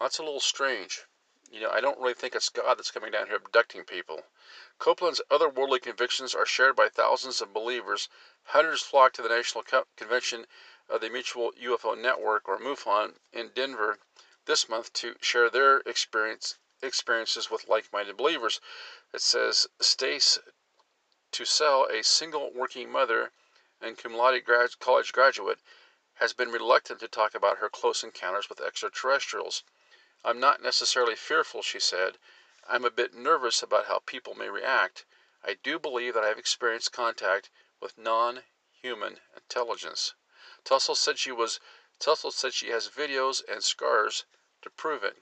That's 0.00 0.18
a 0.18 0.22
little 0.22 0.40
strange. 0.40 1.02
You 1.50 1.60
know, 1.60 1.70
I 1.70 1.80
don't 1.80 1.98
really 2.00 2.14
think 2.14 2.34
it's 2.34 2.48
God 2.48 2.78
that's 2.78 2.90
coming 2.90 3.12
down 3.12 3.26
here 3.26 3.36
abducting 3.36 3.84
people. 3.84 4.24
Copeland's 4.78 5.20
otherworldly 5.30 5.82
convictions 5.82 6.34
are 6.34 6.46
shared 6.46 6.74
by 6.74 6.88
thousands 6.88 7.40
of 7.40 7.52
believers. 7.52 8.08
Hundreds 8.44 8.82
flock 8.82 9.12
to 9.12 9.22
the 9.22 9.28
National 9.28 9.64
Convention 9.96 10.46
of 10.88 11.00
the 11.00 11.08
Mutual 11.10 11.52
UFO 11.52 11.96
Network, 11.96 12.48
or 12.48 12.58
MUFON, 12.58 13.18
in 13.32 13.50
Denver 13.54 13.98
this 14.46 14.68
month 14.68 14.92
to 14.94 15.16
share 15.20 15.48
their 15.48 15.78
experience 15.86 16.58
experiences 16.82 17.50
with 17.50 17.68
like-minded 17.68 18.16
believers. 18.16 18.60
It 19.12 19.22
says 19.22 19.66
Stace 19.80 20.38
Tussell, 21.32 21.86
a 21.86 22.02
single 22.02 22.52
working 22.52 22.90
mother 22.90 23.32
and 23.80 23.96
cum 23.96 24.14
laude 24.14 24.44
grad- 24.44 24.78
college 24.80 25.12
graduate, 25.12 25.60
has 26.18 26.32
been 26.32 26.52
reluctant 26.52 27.00
to 27.00 27.08
talk 27.08 27.34
about 27.34 27.58
her 27.58 27.68
close 27.68 28.04
encounters 28.04 28.48
with 28.48 28.60
extraterrestrials. 28.60 29.64
I'm 30.24 30.38
not 30.38 30.62
necessarily 30.62 31.16
fearful, 31.16 31.60
she 31.60 31.80
said. 31.80 32.18
I'm 32.68 32.84
a 32.84 32.90
bit 32.90 33.14
nervous 33.14 33.62
about 33.62 33.86
how 33.86 33.98
people 33.98 34.34
may 34.34 34.48
react. 34.48 35.04
I 35.42 35.54
do 35.62 35.78
believe 35.78 36.14
that 36.14 36.24
I 36.24 36.28
have 36.28 36.38
experienced 36.38 36.92
contact 36.92 37.50
with 37.80 37.98
non-human 37.98 39.20
intelligence. 39.36 40.14
Tussell 40.64 40.94
said 40.94 41.18
she 41.18 41.32
was 41.32 41.60
Tussell 41.98 42.30
said 42.30 42.54
she 42.54 42.70
has 42.70 42.88
videos 42.88 43.42
and 43.46 43.62
scars 43.62 44.24
to 44.62 44.70
prove 44.70 45.04
it. 45.04 45.18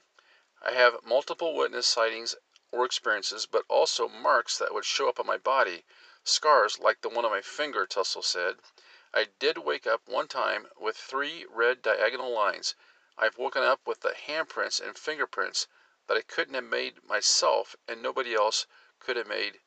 I 0.61 0.71
have 0.71 1.03
multiple 1.03 1.53
witness 1.53 1.87
sightings 1.87 2.35
or 2.71 2.85
experiences, 2.85 3.45
but 3.45 3.65
also 3.67 4.07
marks 4.07 4.57
that 4.57 4.73
would 4.73 4.85
show 4.85 5.09
up 5.09 5.19
on 5.19 5.25
my 5.25 5.37
body. 5.37 5.83
Scars 6.23 6.79
like 6.79 7.01
the 7.01 7.09
one 7.09 7.25
on 7.25 7.31
my 7.31 7.41
finger, 7.41 7.85
Tussell 7.85 8.23
said. 8.23 8.55
I 9.15 9.25
did 9.25 9.59
wake 9.59 9.85
up 9.85 10.07
one 10.07 10.27
time 10.27 10.71
with 10.75 10.97
three 10.97 11.45
red 11.47 11.83
diagonal 11.83 12.31
lines. 12.31 12.73
I've 13.15 13.37
woken 13.37 13.61
up 13.61 13.85
with 13.85 13.99
the 13.99 14.15
handprints 14.15 14.81
and 14.81 14.97
fingerprints 14.97 15.67
that 16.07 16.17
I 16.17 16.21
couldn't 16.21 16.55
have 16.55 16.63
made 16.63 17.03
myself 17.03 17.75
and 17.87 18.01
nobody 18.01 18.33
else 18.33 18.65
could 18.99 19.15
have 19.15 19.27
made 19.27 19.61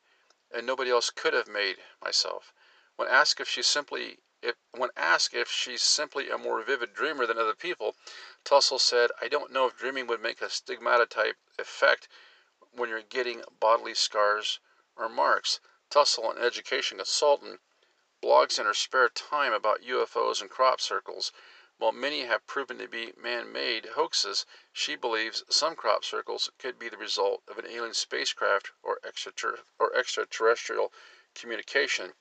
and 0.51 0.65
nobody 0.65 0.91
else 0.91 1.09
could 1.09 1.33
have 1.33 1.47
made 1.47 1.81
myself. 2.01 2.53
When 2.97 3.07
asked 3.07 3.39
if 3.39 3.47
she 3.47 3.61
simply 3.61 4.19
if 4.41 4.55
when 4.71 4.89
asked 4.97 5.33
if 5.33 5.49
she's 5.49 5.81
simply 5.81 6.29
a 6.29 6.37
more 6.37 6.61
vivid 6.61 6.93
dreamer 6.93 7.25
than 7.25 7.39
other 7.39 7.55
people, 7.55 7.95
Tussell 8.43 8.79
said, 8.79 9.11
I 9.21 9.29
don't 9.29 9.53
know 9.53 9.67
if 9.67 9.77
dreaming 9.77 10.07
would 10.07 10.21
make 10.21 10.41
a 10.41 10.49
stigmata 10.49 11.05
type 11.05 11.37
effect 11.57 12.09
when 12.71 12.89
you're 12.89 13.01
getting 13.01 13.45
bodily 13.61 13.95
scars 13.95 14.59
or 14.97 15.07
marks. 15.07 15.61
Tussell, 15.89 16.31
an 16.31 16.37
education 16.37 16.97
consultant, 16.97 17.61
blogs 18.27 18.59
in 18.59 18.65
her 18.65 18.73
spare 18.73 19.07
time 19.07 19.53
about 19.53 19.83
UFOs 19.83 20.41
and 20.41 20.49
crop 20.49 20.81
circles. 20.81 21.31
While 21.77 21.93
many 21.93 22.25
have 22.25 22.45
proven 22.45 22.77
to 22.79 22.87
be 22.89 23.13
man 23.15 23.53
made 23.53 23.85
hoaxes, 23.95 24.45
she 24.73 24.97
believes 24.97 25.45
some 25.49 25.77
crop 25.77 26.03
circles 26.03 26.49
could 26.59 26.77
be 26.77 26.89
the 26.89 26.97
result 26.97 27.41
of 27.47 27.57
an 27.57 27.65
alien 27.65 27.93
spacecraft 27.93 28.71
or, 28.83 28.99
extrater- 29.01 29.63
or 29.79 29.95
extraterrestrial 29.95 30.91
communication. 31.35 32.15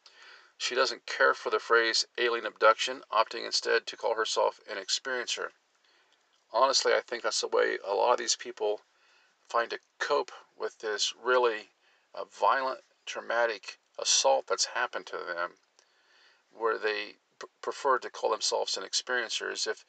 She 0.57 0.77
doesn't 0.77 1.07
care 1.07 1.35
for 1.35 1.51
the 1.51 1.59
phrase 1.59 2.07
alien 2.17 2.47
abduction, 2.47 3.03
opting 3.11 3.45
instead 3.45 3.85
to 3.89 3.97
call 3.97 4.15
herself 4.15 4.61
an 4.69 4.77
experiencer. 4.77 5.51
Honestly, 6.53 6.95
I 6.95 7.01
think 7.01 7.25
that's 7.25 7.41
the 7.41 7.49
way 7.49 7.79
a 7.85 7.95
lot 7.95 8.13
of 8.13 8.19
these 8.19 8.37
people 8.37 8.83
find 9.49 9.71
to 9.71 9.81
cope 9.99 10.31
with 10.55 10.79
this 10.79 11.13
really 11.17 11.71
uh, 12.15 12.27
violent, 12.27 12.85
traumatic 13.07 13.81
assault 13.99 14.47
that's 14.47 14.67
happened 14.67 15.07
to 15.07 15.17
them, 15.17 15.59
where 16.59 16.79
they 16.79 17.17
preferred 17.61 18.03
to 18.03 18.11
call 18.11 18.31
themselves 18.31 18.77
an 18.77 18.85
experiencer 18.85 19.53
as 19.53 19.67
if 19.67 19.85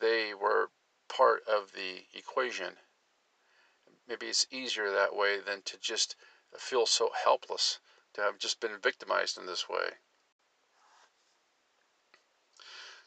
they 0.00 0.32
were 0.34 0.70
part 1.08 1.42
of 1.48 1.72
the 1.72 2.06
equation. 2.14 2.76
Maybe 4.06 4.26
it's 4.26 4.46
easier 4.50 4.90
that 4.90 5.14
way 5.14 5.38
than 5.38 5.62
to 5.62 5.78
just 5.78 6.16
feel 6.58 6.86
so 6.86 7.10
helpless, 7.24 7.78
to 8.14 8.20
have 8.20 8.38
just 8.38 8.60
been 8.60 8.78
victimized 8.78 9.38
in 9.38 9.46
this 9.46 9.68
way. 9.68 9.98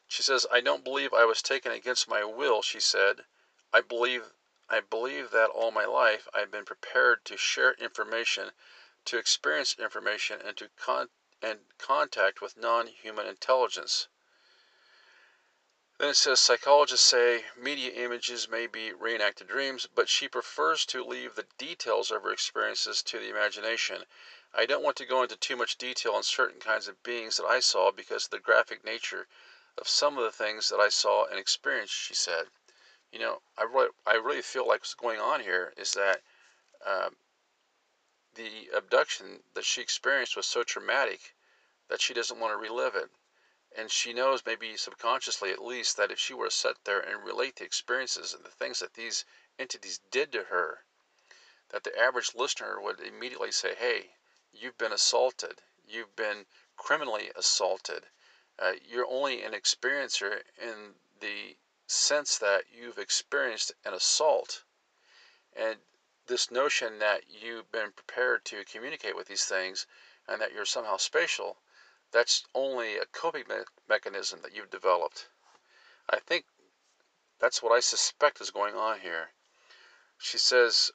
She 0.07 0.21
says, 0.21 0.45
I 0.51 0.61
don't 0.61 0.83
believe 0.83 1.13
I 1.13 1.25
was 1.25 1.41
taken 1.41 1.71
against 1.71 2.07
my 2.07 2.23
will, 2.23 2.61
she 2.61 2.79
said. 2.79 3.25
I 3.73 3.81
believe 3.81 4.33
I 4.69 4.79
believe 4.79 5.31
that 5.31 5.49
all 5.49 5.71
my 5.71 5.85
life 5.85 6.27
I've 6.33 6.51
been 6.51 6.65
prepared 6.65 7.23
to 7.25 7.37
share 7.37 7.73
information, 7.73 8.51
to 9.05 9.17
experience 9.17 9.75
information, 9.77 10.41
and 10.41 10.57
to 10.57 10.69
con- 10.75 11.09
and 11.41 11.59
contact 11.77 12.41
with 12.41 12.57
non-human 12.57 13.27
intelligence. 13.27 14.07
Then 15.97 16.09
it 16.09 16.15
says 16.15 16.41
psychologists 16.41 17.07
say 17.07 17.45
media 17.55 17.91
images 17.91 18.49
may 18.49 18.67
be 18.67 18.91
reenacted 18.91 19.47
dreams, 19.47 19.87
but 19.87 20.09
she 20.09 20.27
prefers 20.27 20.85
to 20.87 21.05
leave 21.05 21.35
the 21.35 21.47
details 21.57 22.11
of 22.11 22.23
her 22.23 22.33
experiences 22.33 23.01
to 23.03 23.17
the 23.17 23.29
imagination. 23.29 24.05
I 24.53 24.65
don't 24.65 24.83
want 24.83 24.97
to 24.97 25.05
go 25.05 25.23
into 25.23 25.37
too 25.37 25.55
much 25.55 25.77
detail 25.77 26.13
on 26.13 26.23
certain 26.23 26.59
kinds 26.59 26.89
of 26.89 27.01
beings 27.03 27.37
that 27.37 27.45
I 27.45 27.61
saw 27.61 27.91
because 27.91 28.25
of 28.25 28.31
the 28.31 28.39
graphic 28.39 28.83
nature 28.83 29.27
of 29.77 29.87
some 29.87 30.17
of 30.17 30.23
the 30.25 30.31
things 30.31 30.67
that 30.69 30.79
I 30.79 30.89
saw 30.89 31.25
and 31.25 31.39
experienced, 31.39 31.93
she 31.93 32.13
said. 32.13 32.45
You 33.11 33.19
know, 33.19 33.41
I 33.57 33.63
really, 33.63 33.89
I 34.05 34.15
really 34.15 34.41
feel 34.41 34.67
like 34.67 34.81
what's 34.81 34.95
going 34.95 35.21
on 35.21 35.39
here 35.39 35.73
is 35.77 35.91
that 35.93 36.21
um, 36.85 37.15
the 38.35 38.69
abduction 38.75 39.43
that 39.53 39.65
she 39.65 39.81
experienced 39.81 40.35
was 40.35 40.45
so 40.45 40.63
traumatic 40.63 41.35
that 41.87 42.01
she 42.01 42.13
doesn't 42.13 42.39
want 42.39 42.53
to 42.53 42.57
relive 42.57 42.95
it. 42.95 43.09
And 43.77 43.91
she 43.91 44.13
knows, 44.13 44.45
maybe 44.45 44.77
subconsciously 44.77 45.51
at 45.51 45.63
least, 45.63 45.97
that 45.97 46.11
if 46.11 46.19
she 46.19 46.33
were 46.33 46.47
to 46.47 46.55
sit 46.55 46.83
there 46.85 46.99
and 46.99 47.23
relate 47.23 47.57
the 47.57 47.65
experiences 47.65 48.33
and 48.33 48.43
the 48.43 48.49
things 48.49 48.79
that 48.79 48.93
these 48.93 49.25
entities 49.59 49.99
did 50.11 50.31
to 50.31 50.45
her, 50.45 50.85
that 51.69 51.83
the 51.83 51.97
average 51.97 52.35
listener 52.35 52.79
would 52.79 52.99
immediately 52.99 53.51
say, 53.51 53.75
Hey, 53.75 54.11
you've 54.53 54.77
been 54.77 54.93
assaulted. 54.93 55.61
You've 55.85 56.15
been 56.15 56.45
criminally 56.77 57.31
assaulted. 57.35 58.05
Uh, 58.57 58.73
you're 58.85 59.07
only 59.07 59.43
an 59.43 59.53
experiencer 59.53 60.41
in 60.61 60.95
the 61.19 61.57
sense 61.87 62.37
that 62.37 62.63
you've 62.71 62.97
experienced 62.97 63.73
an 63.83 63.93
assault. 63.93 64.63
And 65.55 65.79
this 66.27 66.49
notion 66.51 66.99
that 66.99 67.23
you've 67.29 67.71
been 67.71 67.91
prepared 67.91 68.45
to 68.45 68.65
communicate 68.65 69.15
with 69.15 69.27
these 69.27 69.45
things 69.45 69.85
and 70.27 70.41
that 70.41 70.53
you're 70.53 70.65
somehow 70.65 70.97
spatial, 70.97 71.57
that's 72.11 72.45
only 72.53 72.97
a 72.97 73.05
coping 73.05 73.47
me- 73.47 73.65
mechanism 73.87 74.41
that 74.41 74.53
you've 74.55 74.69
developed. 74.69 75.29
I 76.09 76.19
think 76.19 76.45
that's 77.39 77.61
what 77.61 77.71
I 77.71 77.79
suspect 77.79 78.41
is 78.41 78.51
going 78.51 78.75
on 78.75 79.01
here. 79.01 79.31
She 80.17 80.37
says, 80.37 80.91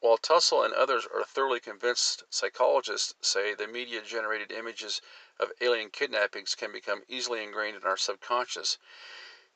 while 0.00 0.16
Tussell 0.16 0.62
and 0.62 0.72
others 0.72 1.06
are 1.12 1.24
thoroughly 1.24 1.60
convinced, 1.60 2.24
psychologists 2.30 3.14
say 3.20 3.54
the 3.54 3.66
media 3.66 4.00
generated 4.00 4.50
images 4.50 5.02
of 5.38 5.52
alien 5.60 5.90
kidnappings 5.90 6.54
can 6.54 6.72
become 6.72 7.02
easily 7.08 7.42
ingrained 7.42 7.76
in 7.76 7.84
our 7.84 7.96
subconscious 7.96 8.78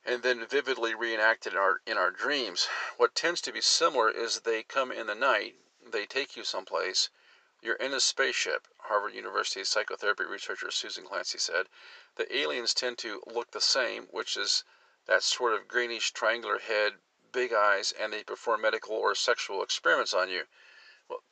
and 0.06 0.22
then 0.22 0.46
vividly 0.46 0.94
reenacted 0.94 1.54
in 1.54 1.58
our 1.58 1.80
in 1.86 1.96
our 1.96 2.10
dreams. 2.10 2.68
What 2.96 3.14
tends 3.14 3.40
to 3.42 3.52
be 3.52 3.60
similar 3.60 4.10
is 4.10 4.40
they 4.40 4.62
come 4.62 4.92
in 4.92 5.06
the 5.06 5.14
night, 5.14 5.54
they 5.82 6.04
take 6.04 6.36
you 6.36 6.44
someplace, 6.44 7.08
you're 7.62 7.76
in 7.76 7.94
a 7.94 8.00
spaceship, 8.00 8.68
Harvard 8.76 9.14
University 9.14 9.64
psychotherapy 9.64 10.24
researcher 10.24 10.70
Susan 10.70 11.04
Clancy 11.04 11.38
said. 11.38 11.66
The 12.16 12.36
aliens 12.36 12.74
tend 12.74 12.98
to 12.98 13.22
look 13.26 13.50
the 13.50 13.60
same, 13.62 14.04
which 14.10 14.36
is 14.36 14.64
that 15.06 15.22
sort 15.22 15.54
of 15.54 15.66
greenish 15.66 16.12
triangular 16.12 16.58
head, 16.58 16.98
big 17.32 17.54
eyes, 17.54 17.92
and 17.92 18.12
they 18.12 18.22
perform 18.22 18.60
medical 18.60 18.94
or 18.94 19.14
sexual 19.14 19.62
experiments 19.62 20.12
on 20.12 20.28
you. 20.28 20.42
Well, 21.08 21.22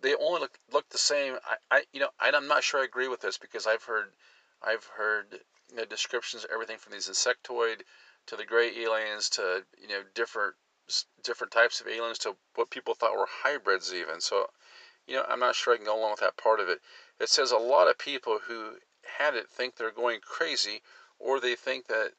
they 0.00 0.16
only 0.16 0.40
look, 0.40 0.58
look 0.72 0.88
the 0.88 0.98
same. 0.98 1.38
I, 1.44 1.56
I, 1.70 1.84
you 1.92 2.00
know, 2.00 2.10
I'm 2.18 2.48
not 2.48 2.64
sure 2.64 2.80
I 2.80 2.84
agree 2.84 3.06
with 3.06 3.20
this 3.20 3.38
because 3.38 3.68
I've 3.68 3.84
heard, 3.84 4.12
I've 4.60 4.84
heard 4.96 5.40
you 5.70 5.76
know, 5.76 5.84
descriptions 5.84 6.44
of 6.44 6.50
everything 6.52 6.78
from 6.78 6.92
these 6.92 7.08
insectoid 7.08 7.82
to 8.26 8.36
the 8.36 8.44
gray 8.44 8.76
aliens 8.78 9.28
to 9.30 9.64
you 9.80 9.88
know 9.88 10.02
different 10.14 10.54
different 11.22 11.52
types 11.52 11.80
of 11.80 11.88
aliens 11.88 12.18
to 12.18 12.36
what 12.54 12.70
people 12.70 12.94
thought 12.94 13.16
were 13.16 13.28
hybrids 13.42 13.92
even. 13.92 14.20
So, 14.20 14.50
you 15.06 15.16
know, 15.16 15.24
I'm 15.28 15.40
not 15.40 15.56
sure 15.56 15.74
I 15.74 15.76
can 15.76 15.86
go 15.86 15.98
along 15.98 16.12
with 16.12 16.20
that 16.20 16.36
part 16.36 16.60
of 16.60 16.68
it. 16.68 16.80
It 17.18 17.28
says 17.28 17.50
a 17.50 17.58
lot 17.58 17.88
of 17.88 17.98
people 17.98 18.38
who 18.46 18.78
had 19.18 19.34
it 19.34 19.48
think 19.48 19.76
they're 19.76 19.90
going 19.90 20.20
crazy, 20.20 20.82
or 21.18 21.40
they 21.40 21.56
think 21.56 21.86
that 21.86 22.12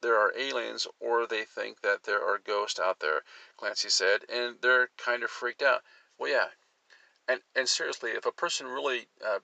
there 0.00 0.16
are 0.16 0.32
aliens, 0.36 0.86
or 1.00 1.26
they 1.26 1.44
think 1.44 1.80
that 1.80 2.04
there 2.04 2.22
are 2.22 2.38
ghosts 2.38 2.78
out 2.78 3.00
there. 3.00 3.22
Clancy 3.56 3.88
said, 3.88 4.24
and 4.28 4.60
they're 4.60 4.90
kind 4.96 5.24
of 5.24 5.30
freaked 5.30 5.62
out. 5.62 5.82
Well, 6.18 6.30
yeah, 6.30 6.48
and 7.26 7.40
and 7.56 7.68
seriously, 7.68 8.10
if 8.10 8.26
a 8.26 8.32
person 8.32 8.66
really 8.68 9.08
uh, 9.24 9.40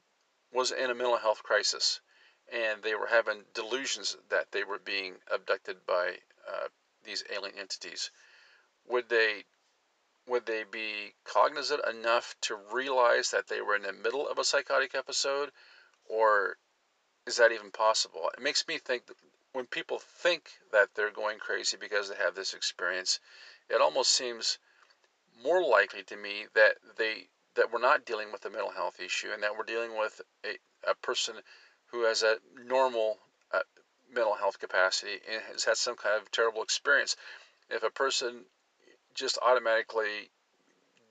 was 0.53 0.71
in 0.71 0.91
a 0.91 0.95
mental 0.95 1.17
health 1.17 1.43
crisis 1.43 2.01
and 2.53 2.83
they 2.83 2.95
were 2.95 3.07
having 3.07 3.45
delusions 3.55 4.17
that 4.29 4.53
they 4.53 4.65
were 4.65 4.79
being 4.79 5.15
abducted 5.33 5.87
by 5.87 6.19
uh, 6.49 6.69
these 7.05 7.25
alien 7.35 7.59
entities, 7.59 8.11
would 8.87 9.09
they 9.09 9.45
would 10.27 10.47
they 10.47 10.65
be 10.65 11.13
cognizant 11.25 11.83
enough 11.87 12.35
to 12.41 12.57
realize 12.73 13.31
that 13.31 13.49
they 13.49 13.61
were 13.61 13.77
in 13.77 13.83
the 13.83 13.93
middle 13.93 14.27
of 14.27 14.39
a 14.39 14.45
psychotic 14.45 14.95
episode, 14.95 15.51
or 16.07 16.57
is 17.27 17.37
that 17.37 17.53
even 17.53 17.71
possible? 17.71 18.31
It 18.37 18.43
makes 18.43 18.67
me 18.67 18.79
think 18.79 19.07
that 19.07 19.17
when 19.53 19.67
people 19.67 19.99
think 19.99 20.49
that 20.73 20.89
they're 20.95 21.11
going 21.11 21.39
crazy 21.39 21.77
because 21.77 22.09
they 22.09 22.17
have 22.17 22.35
this 22.35 22.55
experience, 22.55 23.21
it 23.69 23.81
almost 23.81 24.13
seems 24.13 24.59
more 25.43 25.63
likely 25.63 26.03
to 26.05 26.17
me 26.17 26.47
that 26.55 26.77
they 26.97 27.29
that 27.55 27.73
we're 27.73 27.81
not 27.81 28.05
dealing 28.05 28.33
with 28.33 28.45
a 28.45 28.51
mental 28.51 28.71
health 28.71 28.99
issue 28.99 29.29
and 29.33 29.43
that 29.43 29.57
we're 29.57 29.65
dealing 29.65 29.97
with 29.97 30.21
a, 30.45 30.57
a 30.91 30.95
person 30.97 31.37
who 31.95 32.03
has 32.03 32.25
a 32.25 32.39
normal 32.67 33.19
uh, 33.53 33.61
mental 34.13 34.35
health 34.35 34.59
capacity 34.59 35.21
and 35.33 35.41
has 35.53 35.63
had 35.63 35.77
some 35.77 35.95
kind 35.95 36.21
of 36.21 36.29
terrible 36.33 36.61
experience. 36.61 37.17
If 37.71 37.85
a 37.85 37.91
person 37.91 38.47
just 39.15 39.39
automatically 39.41 40.31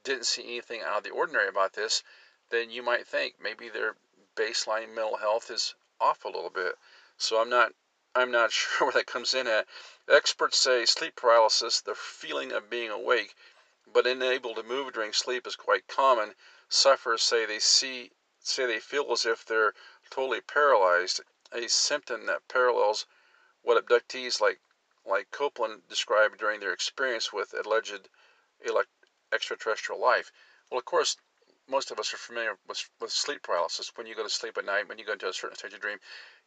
didn't 0.03 0.25
see 0.25 0.43
anything 0.43 0.81
out 0.81 0.97
of 0.97 1.03
the 1.03 1.11
ordinary 1.11 1.47
about 1.47 1.71
this, 1.71 2.03
then 2.49 2.69
you 2.69 2.83
might 2.83 3.07
think 3.07 3.35
maybe 3.41 3.69
their 3.69 3.95
baseline 4.35 4.93
mental 4.93 5.15
health 5.15 5.49
is 5.49 5.73
off 6.01 6.25
a 6.25 6.27
little 6.27 6.49
bit. 6.49 6.77
So 7.17 7.39
I'm 7.39 7.49
not 7.49 7.71
I'm 8.13 8.29
not 8.29 8.51
sure 8.57 8.87
where 8.87 8.93
that 8.93 9.07
comes 9.07 9.33
in 9.33 9.47
at. 9.47 9.65
Experts 10.09 10.57
say 10.57 10.85
sleep 10.85 11.15
paralysis, 11.15 11.79
the 11.79 11.95
feeling 11.95 12.51
of 12.51 12.69
being 12.69 12.89
awake 12.89 13.35
but 13.93 14.07
unable 14.07 14.55
to 14.55 14.63
move 14.63 14.91
during 14.91 15.13
sleep 15.13 15.45
is 15.45 15.55
quite 15.55 15.87
common. 15.87 16.33
Sufferers 16.67 17.21
say 17.21 17.45
they 17.45 17.59
see 17.59 18.11
say 18.39 18.65
they 18.65 18.79
feel 18.79 19.11
as 19.11 19.25
if 19.25 19.45
they're 19.45 19.73
totally 20.09 20.41
paralyzed, 20.41 21.21
a 21.51 21.67
symptom 21.69 22.25
that 22.25 22.47
parallels 22.47 23.05
what 23.61 23.83
abductees 23.83 24.41
like 24.41 24.59
like 25.05 25.31
Copeland 25.31 25.81
described 25.89 26.39
during 26.39 26.59
their 26.59 26.71
experience 26.71 27.33
with 27.33 27.53
alleged 27.53 28.09
extraterrestrial 29.33 29.99
life. 29.99 30.31
Well, 30.69 30.79
of 30.79 30.85
course, 30.85 31.17
most 31.67 31.91
of 31.91 31.99
us 31.99 32.13
are 32.13 32.17
familiar 32.17 32.57
with, 32.67 32.89
with 33.01 33.11
sleep 33.11 33.43
paralysis. 33.43 33.91
When 33.95 34.07
you 34.07 34.15
go 34.15 34.23
to 34.23 34.29
sleep 34.29 34.57
at 34.57 34.65
night, 34.65 34.87
when 34.87 34.97
you 34.97 35.05
go 35.05 35.13
into 35.13 35.27
a 35.27 35.33
certain 35.33 35.57
stage 35.57 35.73
of 35.73 35.81
dream, 35.81 35.99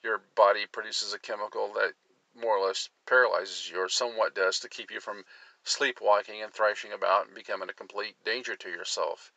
your 0.03 0.23
body 0.35 0.67
produces 0.67 1.13
a 1.13 1.19
chemical 1.19 1.73
that 1.75 1.95
more 2.35 2.57
or 2.57 2.67
less 2.67 2.89
paralyzes 3.07 3.71
you, 3.71 3.79
or 3.79 3.89
somewhat 3.89 4.35
does, 4.35 4.59
to 4.61 4.69
keep 4.69 4.91
you 4.91 5.01
from 5.01 5.25
sleepwalking 5.65 6.43
and 6.43 6.53
thrashing 6.53 6.93
about 6.93 7.27
and 7.27 7.35
becoming 7.35 7.69
a 7.69 7.75
complete 7.75 8.17
danger 8.25 8.57
to 8.57 8.71
yourself. 8.71 9.33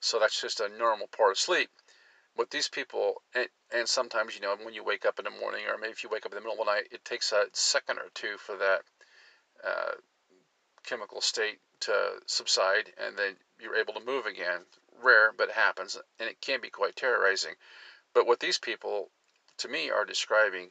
So 0.00 0.18
that's 0.18 0.40
just 0.40 0.60
a 0.60 0.68
normal 0.68 1.08
part 1.08 1.32
of 1.32 1.38
sleep. 1.38 1.70
But 2.38 2.50
these 2.50 2.68
people, 2.68 3.20
and, 3.34 3.48
and 3.74 3.88
sometimes, 3.88 4.36
you 4.36 4.40
know, 4.40 4.56
when 4.62 4.72
you 4.72 4.84
wake 4.84 5.04
up 5.04 5.18
in 5.18 5.24
the 5.24 5.40
morning, 5.40 5.64
or 5.68 5.76
maybe 5.76 5.90
if 5.90 6.04
you 6.04 6.08
wake 6.08 6.24
up 6.24 6.30
in 6.30 6.36
the 6.36 6.40
middle 6.40 6.52
of 6.52 6.64
the 6.64 6.72
night, 6.72 6.86
it 6.92 7.04
takes 7.04 7.32
a 7.32 7.46
second 7.52 7.98
or 7.98 8.10
two 8.14 8.38
for 8.38 8.56
that 8.56 8.82
uh, 9.66 9.94
chemical 10.84 11.20
state 11.20 11.58
to 11.80 12.20
subside, 12.26 12.92
and 13.04 13.18
then 13.18 13.34
you're 13.60 13.74
able 13.74 13.92
to 13.94 14.06
move 14.06 14.24
again. 14.24 14.60
Rare, 15.02 15.32
but 15.36 15.48
it 15.48 15.54
happens, 15.56 15.98
and 16.20 16.28
it 16.28 16.40
can 16.40 16.60
be 16.60 16.70
quite 16.70 16.94
terrorizing. 16.94 17.54
But 18.14 18.28
what 18.28 18.38
these 18.38 18.58
people, 18.58 19.10
to 19.58 19.68
me, 19.68 19.90
are 19.90 20.04
describing 20.04 20.70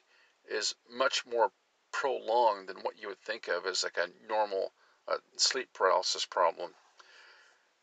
is 0.49 0.73
much 0.89 1.25
more 1.25 1.51
prolonged 1.91 2.69
than 2.69 2.77
what 2.77 2.97
you 2.97 3.09
would 3.09 3.19
think 3.19 3.49
of 3.49 3.65
as 3.65 3.83
like 3.83 3.97
a 3.97 4.07
normal 4.29 4.71
uh, 5.07 5.17
sleep 5.35 5.67
paralysis 5.73 6.25
problem. 6.25 6.71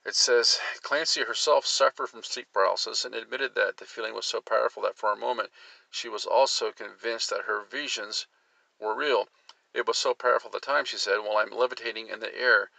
It 0.07 0.15
says 0.15 0.61
Clancy 0.83 1.23
herself 1.23 1.65
suffered 1.65 2.09
from 2.09 2.23
sleep 2.25 2.53
paralysis 2.53 3.07
and 3.07 3.15
admitted 3.15 3.55
that 3.55 3.79
the 3.79 3.87
feeling 3.87 4.13
was 4.13 4.27
so 4.27 4.43
powerful 4.43 4.83
that 4.83 4.99
for 4.99 5.11
a 5.11 5.17
moment 5.17 5.51
she 5.91 6.11
was 6.11 6.27
also 6.27 6.73
convinced 6.73 7.31
that 7.31 7.47
her 7.47 7.63
visions 7.63 8.27
were 8.79 8.95
real. 8.95 9.31
It 9.73 9.87
was 9.87 9.97
so 9.97 10.13
powerful 10.13 10.49
at 10.49 10.53
the 10.53 10.61
time, 10.61 10.85
she 10.85 10.99
said, 10.99 11.21
while 11.21 11.39
I'm 11.39 11.49
levitating 11.49 12.09
in 12.11 12.21
the 12.21 12.35
air, 12.35 12.71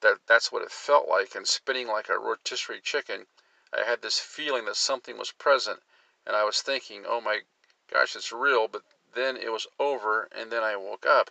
that 0.00 0.26
that's 0.26 0.50
what 0.50 0.62
it 0.62 0.72
felt 0.72 1.06
like, 1.06 1.34
and 1.34 1.46
spinning 1.46 1.88
like 1.88 2.08
a 2.08 2.18
rotisserie 2.18 2.80
chicken, 2.80 3.26
I 3.70 3.82
had 3.82 4.00
this 4.00 4.18
feeling 4.18 4.64
that 4.64 4.76
something 4.76 5.18
was 5.18 5.32
present, 5.32 5.82
and 6.24 6.34
I 6.34 6.44
was 6.44 6.62
thinking, 6.62 7.04
oh 7.06 7.20
my 7.20 7.42
gosh, 7.86 8.16
it's 8.16 8.32
real, 8.32 8.66
but 8.66 8.82
then 9.12 9.36
it 9.36 9.52
was 9.52 9.66
over, 9.78 10.26
and 10.32 10.50
then 10.50 10.64
I 10.64 10.76
woke 10.76 11.04
up. 11.04 11.30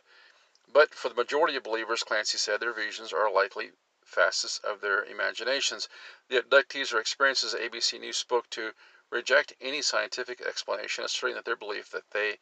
But 0.68 0.94
for 0.94 1.10
the 1.10 1.16
majority 1.16 1.56
of 1.56 1.64
believers, 1.64 2.04
Clancy 2.04 2.38
said, 2.38 2.60
their 2.60 2.74
visions 2.74 3.12
are 3.12 3.32
likely 3.32 3.72
facets 4.06 4.60
of 4.60 4.82
their 4.82 5.04
imaginations. 5.04 5.90
The 6.30 6.42
abductees 6.42 6.94
or 6.94 7.00
experiences 7.00 7.54
ABC 7.54 8.00
News 8.00 8.18
spoke 8.18 8.50
to 8.52 8.74
reject 9.10 9.54
any 9.60 9.82
scientific 9.82 10.42
explanation, 10.42 11.04
asserting 11.04 11.36
that 11.36 11.46
their 11.46 11.56
belief 11.56 11.90
that 11.90 12.10
they 12.12 12.38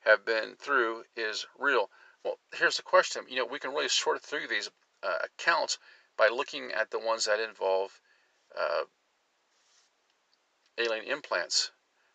have 0.00 0.24
been 0.24 0.56
through 0.56 1.04
is 1.14 1.46
real. 1.58 1.90
Well, 2.24 2.38
here's 2.54 2.76
the 2.76 2.82
question. 2.82 3.24
You 3.28 3.36
know, 3.36 3.46
we 3.46 3.58
can 3.58 3.72
really 3.72 3.88
sort 3.88 4.22
through 4.22 4.48
these 4.48 4.70
uh, 5.02 5.18
accounts 5.24 5.78
by 6.16 6.28
looking 6.28 6.72
at 6.72 6.90
the 6.90 6.98
ones 6.98 7.24
that 7.24 7.40
involve 7.40 8.00
uh, 8.58 8.84
alien 10.78 11.04
implants. 11.04 11.70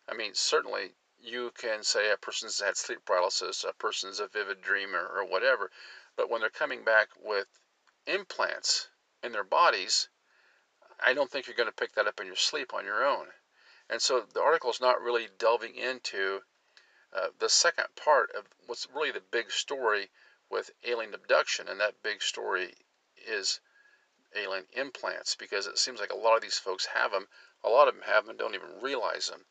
I 0.08 0.14
mean, 0.14 0.34
certainly 0.34 0.94
you 1.20 1.50
can 1.56 1.82
say 1.82 2.10
a 2.10 2.16
person's 2.16 2.60
had 2.60 2.76
sleep 2.76 3.04
paralysis, 3.04 3.64
a 3.64 3.72
person's 3.72 4.20
a 4.20 4.28
vivid 4.28 4.60
dreamer, 4.62 5.06
or 5.06 5.24
whatever. 5.24 5.70
But 6.16 6.30
when 6.30 6.40
they're 6.40 6.50
coming 6.50 6.84
back 6.84 7.08
with 7.20 7.48
implants 8.08 8.88
in 9.22 9.32
their 9.32 9.44
bodies, 9.44 10.08
I 10.98 11.14
don't 11.14 11.30
think 11.30 11.46
you're 11.46 11.56
going 11.56 11.68
to 11.68 11.72
pick 11.72 11.94
that 11.94 12.06
up 12.06 12.20
in 12.20 12.26
your 12.26 12.36
sleep 12.36 12.74
on 12.74 12.84
your 12.84 13.04
own. 13.04 13.28
And 13.88 14.02
so 14.02 14.20
the 14.20 14.42
article 14.42 14.70
is 14.70 14.80
not 14.80 15.00
really 15.00 15.28
delving 15.38 15.74
into 15.76 16.40
uh, 17.12 17.28
the 17.38 17.48
second 17.48 17.86
part 17.96 18.30
of 18.32 18.46
what's 18.66 18.88
really 18.94 19.12
the 19.12 19.20
big 19.20 19.50
story 19.50 20.10
with 20.50 20.70
alien 20.84 21.14
abduction. 21.14 21.68
And 21.68 21.80
that 21.80 22.02
big 22.02 22.22
story 22.22 22.74
is 23.16 23.60
alien 24.34 24.66
implants 24.72 25.34
because 25.34 25.66
it 25.66 25.78
seems 25.78 26.00
like 26.00 26.12
a 26.12 26.16
lot 26.16 26.36
of 26.36 26.42
these 26.42 26.58
folks 26.58 26.86
have 26.86 27.12
them. 27.12 27.28
A 27.64 27.68
lot 27.68 27.88
of 27.88 27.94
them 27.94 28.02
have 28.04 28.26
them 28.26 28.36
don't 28.36 28.54
even 28.54 28.80
realize 28.80 29.28
them. 29.28 29.44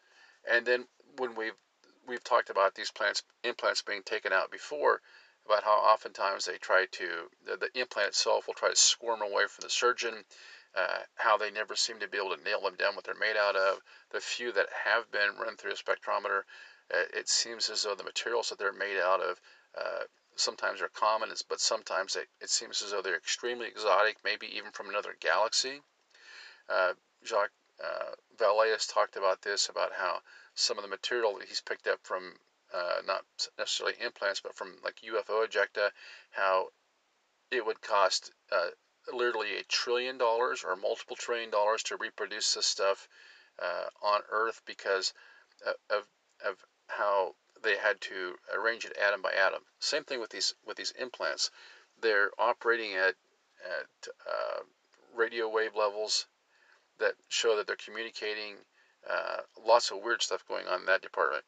And 0.50 0.66
then 0.66 0.88
when 1.18 1.36
we've 1.36 1.58
we've 2.06 2.24
talked 2.24 2.50
about 2.50 2.76
these 2.76 2.92
plants 2.92 3.24
implants 3.44 3.82
being 3.82 4.04
taken 4.04 4.32
out 4.32 4.52
before, 4.52 5.02
about 5.48 5.64
how 5.64 5.78
oftentimes 5.78 6.46
they 6.46 6.58
try 6.58 6.86
to 6.92 7.32
the, 7.46 7.58
the 7.58 7.80
implant 7.80 8.10
itself 8.10 8.48
will 8.48 8.54
try 8.54 8.70
to 8.70 8.76
squirm 8.76 9.22
away 9.22 9.48
from 9.48 9.64
the 9.64 9.70
surgeon. 9.70 10.26
Uh, 10.76 11.00
how 11.16 11.38
they 11.38 11.50
never 11.50 11.76
seem 11.76 11.98
to 12.00 12.08
be 12.08 12.20
able 12.20 12.36
to 12.36 12.44
nail 12.44 12.62
them 12.62 12.76
down 12.76 12.94
what 12.94 13.04
they're 13.04 13.16
made 13.16 13.38
out 13.38 13.56
of. 13.56 13.80
The 14.12 14.20
few 14.20 14.52
that 14.52 14.68
have 14.86 15.10
been 15.10 15.36
run 15.42 15.58
through 15.58 15.72
a 15.72 15.76
spectrometer, 15.76 16.42
uh, 16.94 17.08
it 17.16 17.28
seems 17.30 17.70
as 17.72 17.82
though 17.82 17.96
the 17.96 18.04
materials 18.04 18.50
that 18.50 18.60
they're 18.60 18.74
made 18.74 19.00
out 19.00 19.22
of 19.22 19.42
uh, 19.76 20.04
sometimes 20.36 20.82
are 20.82 20.90
common, 20.90 21.30
but 21.50 21.60
sometimes 21.60 22.16
it, 22.16 22.28
it, 22.42 22.50
seems 22.50 22.84
as 22.84 22.92
though 22.92 23.02
they're 23.02 23.18
extremely 23.18 23.68
exotic, 23.68 24.18
maybe 24.24 24.48
even 24.56 24.72
from 24.72 24.90
another 24.90 25.16
galaxy. 25.20 25.82
Uh, 26.70 26.94
Jacques 27.26 27.52
uh, 27.84 28.16
has 28.40 28.86
talked 28.86 29.16
about 29.16 29.42
this, 29.42 29.70
about 29.70 29.94
how 29.94 30.20
some 30.54 30.78
of 30.78 30.84
the 30.84 30.90
material 30.90 31.38
that 31.38 31.48
he's 31.48 31.62
picked 31.62 31.88
up 31.88 32.00
from 32.04 32.34
uh, 32.74 33.02
not 33.06 33.24
necessarily 33.58 33.96
implants, 34.04 34.42
but 34.42 34.56
from 34.56 34.76
like 34.84 35.02
UFO 35.02 35.46
ejecta, 35.48 35.90
how 36.32 36.68
it 37.52 37.66
would 37.66 37.82
cost 37.82 38.32
uh, 38.52 38.70
literally 39.12 39.58
a 39.58 39.64
trillion 39.64 40.18
dollars 40.18 40.64
or 40.64 40.76
multiple 40.76 41.16
trillion 41.16 41.50
dollars 41.50 41.84
to 41.84 41.98
reproduce 41.98 42.54
this 42.54 42.66
stuff 42.66 43.08
uh, 43.62 43.86
on 44.02 44.22
Earth 44.30 44.62
because 44.66 45.14
of, 45.90 46.06
of 46.46 46.58
how 46.88 47.36
they 47.64 47.78
had 47.78 48.00
to 48.02 48.36
arrange 48.54 48.86
it 48.86 48.98
atom 48.98 49.22
by 49.22 49.32
atom. 49.32 49.62
Same 49.80 50.04
thing 50.04 50.20
with 50.20 50.30
these 50.30 50.54
with 50.66 50.78
these 50.78 50.92
implants. 50.92 51.52
They're 52.00 52.32
operating 52.38 52.94
at 52.96 53.16
at 53.66 54.08
uh, 54.28 54.62
radio 55.16 55.50
wave 55.50 55.76
levels 55.76 56.28
that 57.00 57.14
show 57.30 57.56
that 57.56 57.68
they're 57.68 57.76
communicating 57.76 58.56
uh, 59.10 59.42
lots 59.66 59.92
of 59.92 60.02
weird 60.04 60.22
stuff 60.22 60.48
going 60.48 60.68
on 60.68 60.82
in 60.82 60.86
that 60.86 61.02
department. 61.02 61.44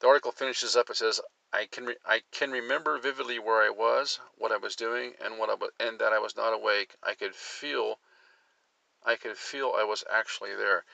The 0.00 0.08
article 0.08 0.32
finishes 0.32 0.76
up. 0.76 0.88
It 0.88 0.96
says, 0.96 1.20
"I 1.52 1.66
can 1.66 1.94
I 2.06 2.20
can 2.30 2.52
remember 2.52 2.96
vividly 2.96 3.38
where 3.38 3.60
I 3.60 3.68
was, 3.68 4.18
what 4.34 4.50
I 4.50 4.56
was 4.56 4.74
doing, 4.74 5.14
and 5.20 5.38
what 5.38 5.50
I 5.50 5.54
was, 5.54 5.72
and 5.78 5.98
that 5.98 6.10
I 6.14 6.18
was 6.18 6.34
not 6.34 6.54
awake. 6.54 6.96
I 7.02 7.14
could 7.14 7.36
feel, 7.36 8.00
I 9.04 9.16
could 9.16 9.36
feel 9.36 9.74
I 9.76 9.84
was 9.84 10.02
actually 10.08 10.54
there. 10.54 10.86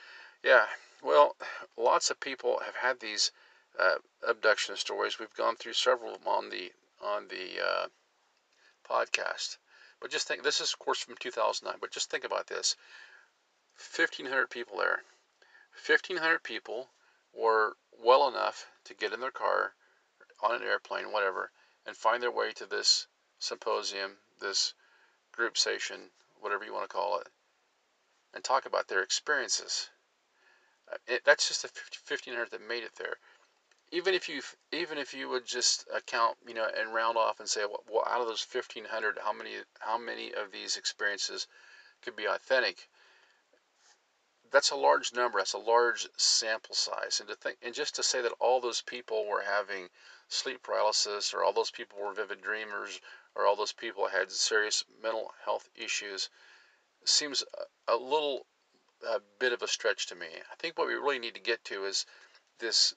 Yeah. 0.43 0.67
Well, 1.01 1.37
lots 1.77 2.09
of 2.09 2.19
people 2.19 2.59
have 2.59 2.75
had 2.75 2.99
these 2.99 3.31
uh, 3.79 3.99
abduction 4.23 4.75
stories. 4.75 5.19
We've 5.19 5.33
gone 5.33 5.55
through 5.55 5.73
several 5.73 6.15
of 6.15 6.25
them 6.25 6.27
on 6.27 6.49
the 6.49 6.73
on 6.99 7.29
the 7.29 7.61
uh, 7.61 7.87
podcast. 8.83 9.57
But 10.01 10.11
just 10.11 10.27
think, 10.27 10.43
this 10.43 10.59
is 10.59 10.73
of 10.73 10.79
course 10.79 10.99
from 10.99 11.15
2009. 11.15 11.79
But 11.79 11.91
just 11.91 12.09
think 12.09 12.25
about 12.25 12.47
this: 12.47 12.75
1,500 13.77 14.49
people 14.49 14.79
there. 14.79 15.03
1,500 15.85 16.43
people 16.43 16.89
were 17.37 17.77
well 18.03 18.27
enough 18.27 18.65
to 18.85 18.95
get 18.95 19.13
in 19.13 19.19
their 19.19 19.31
car, 19.31 19.73
on 20.41 20.55
an 20.55 20.63
airplane, 20.63 21.11
whatever, 21.11 21.51
and 21.85 21.95
find 21.95 22.21
their 22.21 22.31
way 22.31 22.51
to 22.53 22.65
this 22.65 23.07
symposium, 23.39 24.17
this 24.39 24.73
group 25.31 25.57
station, 25.57 26.11
whatever 26.39 26.65
you 26.65 26.73
want 26.73 26.89
to 26.89 26.93
call 26.93 27.19
it, 27.19 27.27
and 28.33 28.43
talk 28.43 28.65
about 28.65 28.87
their 28.87 29.01
experiences. 29.01 29.89
Uh, 30.91 30.97
it, 31.07 31.21
that's 31.25 31.47
just 31.47 31.61
the 31.61 31.69
1,500 32.07 32.51
that 32.51 32.67
made 32.67 32.83
it 32.83 32.95
there. 32.97 33.17
Even 33.91 34.13
if 34.13 34.27
you 34.27 34.41
even 34.73 34.97
if 34.97 35.13
you 35.13 35.29
would 35.29 35.45
just 35.45 35.87
account, 35.95 36.37
you 36.45 36.53
know, 36.53 36.67
and 36.77 36.93
round 36.93 37.17
off 37.17 37.39
and 37.39 37.47
say, 37.47 37.61
well, 37.61 37.83
well 37.89 38.03
out 38.05 38.19
of 38.19 38.27
those 38.27 38.45
1,500, 38.51 39.17
how 39.23 39.31
many 39.31 39.51
how 39.79 39.97
many 39.97 40.33
of 40.33 40.51
these 40.51 40.75
experiences 40.75 41.47
could 42.01 42.15
be 42.15 42.25
authentic? 42.25 42.89
That's 44.57 44.71
a 44.71 44.75
large 44.75 45.13
number. 45.13 45.37
That's 45.37 45.53
a 45.53 45.59
large 45.59 46.07
sample 46.17 46.73
size. 46.73 47.19
And 47.19 47.29
to 47.29 47.35
think, 47.35 47.59
and 47.61 47.75
just 47.75 47.93
to 47.93 48.01
say 48.01 48.23
that 48.23 48.33
all 48.39 48.59
those 48.59 48.81
people 48.81 49.27
were 49.27 49.43
having 49.43 49.87
sleep 50.29 50.63
paralysis, 50.63 51.31
or 51.31 51.43
all 51.43 51.53
those 51.53 51.69
people 51.69 51.99
were 51.99 52.11
vivid 52.11 52.41
dreamers, 52.41 52.99
or 53.35 53.45
all 53.45 53.55
those 53.55 53.71
people 53.71 54.07
had 54.07 54.31
serious 54.31 54.83
mental 54.99 55.31
health 55.45 55.69
issues, 55.75 56.31
seems 57.05 57.43
a, 57.87 57.93
a 57.93 57.97
little 57.97 58.47
a 59.07 59.19
bit 59.37 59.53
of 59.53 59.61
a 59.61 59.67
stretch 59.67 60.07
to 60.07 60.15
me. 60.15 60.25
I 60.51 60.55
think 60.57 60.75
what 60.75 60.87
we 60.87 60.95
really 60.95 61.19
need 61.19 61.35
to 61.35 61.39
get 61.39 61.63
to 61.65 61.85
is 61.85 62.07
this 62.57 62.95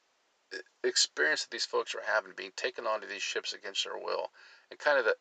experience 0.82 1.42
that 1.42 1.50
these 1.50 1.66
folks 1.66 1.94
are 1.94 2.00
having, 2.06 2.32
being 2.34 2.52
taken 2.56 2.86
onto 2.86 3.06
these 3.06 3.22
ships 3.22 3.52
against 3.52 3.84
their 3.84 3.98
will, 3.98 4.32
and 4.70 4.80
kind 4.80 4.98
of 4.98 5.04
the 5.04 5.16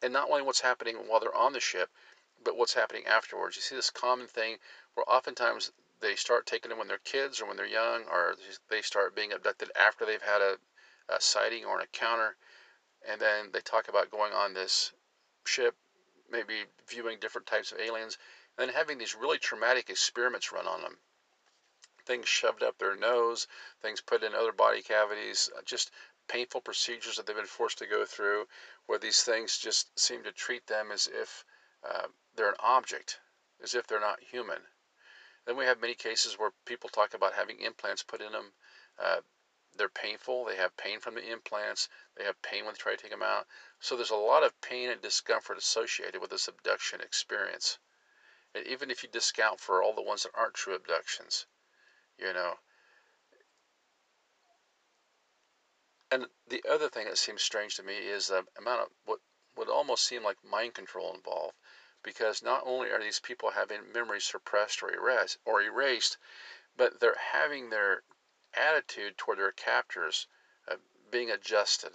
and 0.00 0.14
not 0.14 0.30
only 0.30 0.40
what's 0.40 0.62
happening 0.62 0.96
while 0.96 1.20
they're 1.20 1.36
on 1.36 1.52
the 1.52 1.60
ship, 1.60 1.90
but 2.42 2.56
what's 2.56 2.72
happening 2.72 3.04
afterwards. 3.04 3.56
You 3.56 3.62
see 3.62 3.76
this 3.76 3.90
common 3.90 4.26
thing 4.26 4.56
where 4.96 5.08
oftentimes 5.08 5.72
they 6.00 6.16
start 6.16 6.46
taking 6.46 6.70
them 6.70 6.78
when 6.78 6.88
they're 6.88 6.98
kids 6.98 7.40
or 7.40 7.46
when 7.46 7.56
they're 7.56 7.66
young, 7.66 8.04
or 8.10 8.34
they 8.70 8.82
start 8.82 9.14
being 9.14 9.32
abducted 9.32 9.70
after 9.78 10.04
they've 10.04 10.22
had 10.22 10.40
a, 10.40 10.56
a 11.08 11.20
sighting 11.20 11.64
or 11.64 11.76
an 11.76 11.82
encounter, 11.82 12.36
and 13.08 13.20
then 13.20 13.50
they 13.52 13.60
talk 13.60 13.88
about 13.88 14.10
going 14.10 14.32
on 14.32 14.54
this 14.54 14.92
ship, 15.44 15.76
maybe 16.30 16.64
viewing 16.88 17.18
different 17.20 17.46
types 17.46 17.72
of 17.72 17.78
aliens, 17.78 18.18
and 18.56 18.68
then 18.68 18.74
having 18.74 18.98
these 18.98 19.14
really 19.14 19.38
traumatic 19.38 19.90
experiments 19.90 20.50
run 20.50 20.66
on 20.66 20.80
them. 20.80 20.96
Things 22.06 22.28
shoved 22.28 22.62
up 22.62 22.78
their 22.78 22.96
nose, 22.96 23.46
things 23.82 24.00
put 24.00 24.22
in 24.22 24.34
other 24.34 24.52
body 24.52 24.80
cavities, 24.80 25.50
uh, 25.56 25.60
just 25.64 25.90
painful 26.28 26.60
procedures 26.60 27.16
that 27.16 27.26
they've 27.26 27.36
been 27.36 27.46
forced 27.46 27.78
to 27.78 27.86
go 27.86 28.04
through, 28.04 28.46
where 28.86 28.98
these 28.98 29.22
things 29.22 29.58
just 29.58 29.98
seem 29.98 30.22
to 30.24 30.32
treat 30.32 30.66
them 30.66 30.90
as 30.90 31.06
if 31.06 31.44
uh, 31.88 32.06
they're 32.34 32.48
an 32.48 32.54
object, 32.60 33.20
as 33.62 33.74
if 33.74 33.86
they're 33.86 34.00
not 34.00 34.20
human. 34.20 34.58
Then 35.46 35.56
we 35.56 35.64
have 35.64 35.80
many 35.80 35.94
cases 35.94 36.36
where 36.36 36.50
people 36.64 36.90
talk 36.90 37.14
about 37.14 37.34
having 37.34 37.60
implants 37.60 38.02
put 38.02 38.20
in 38.20 38.32
them. 38.32 38.52
Uh, 38.98 39.20
they're 39.76 39.88
painful. 39.88 40.44
They 40.44 40.56
have 40.56 40.76
pain 40.76 40.98
from 40.98 41.14
the 41.14 41.30
implants. 41.30 41.88
They 42.16 42.24
have 42.24 42.42
pain 42.42 42.64
when 42.64 42.74
they 42.74 42.78
try 42.78 42.96
to 42.96 43.02
take 43.02 43.12
them 43.12 43.22
out. 43.22 43.46
So 43.78 43.94
there's 43.94 44.10
a 44.10 44.16
lot 44.16 44.42
of 44.42 44.60
pain 44.60 44.90
and 44.90 45.00
discomfort 45.00 45.56
associated 45.56 46.20
with 46.20 46.30
this 46.30 46.48
abduction 46.48 47.00
experience. 47.00 47.78
And 48.54 48.66
even 48.66 48.90
if 48.90 49.04
you 49.04 49.08
discount 49.08 49.60
for 49.60 49.82
all 49.82 49.94
the 49.94 50.02
ones 50.02 50.24
that 50.24 50.34
aren't 50.34 50.54
true 50.54 50.74
abductions, 50.74 51.46
you 52.18 52.32
know. 52.32 52.58
And 56.10 56.26
the 56.48 56.64
other 56.68 56.88
thing 56.88 57.06
that 57.06 57.18
seems 57.18 57.42
strange 57.42 57.76
to 57.76 57.82
me 57.82 57.98
is 57.98 58.28
the 58.28 58.46
amount 58.58 58.82
of 58.82 58.88
what 59.04 59.20
would 59.56 59.68
almost 59.68 60.04
seem 60.04 60.24
like 60.24 60.42
mind 60.42 60.74
control 60.74 61.14
involved 61.14 61.56
because 62.06 62.42
not 62.42 62.62
only 62.64 62.88
are 62.90 63.00
these 63.00 63.20
people 63.20 63.50
having 63.50 63.92
memories 63.92 64.24
suppressed 64.24 64.82
or 64.82 64.90
erased, 64.94 65.38
or 65.44 65.60
erased 65.60 66.16
but 66.76 67.00
they're 67.00 67.16
having 67.32 67.70
their 67.70 68.02
attitude 68.54 69.16
toward 69.16 69.38
their 69.38 69.52
captors 69.52 70.26
uh, 70.68 70.76
being 71.10 71.30
adjusted. 71.30 71.92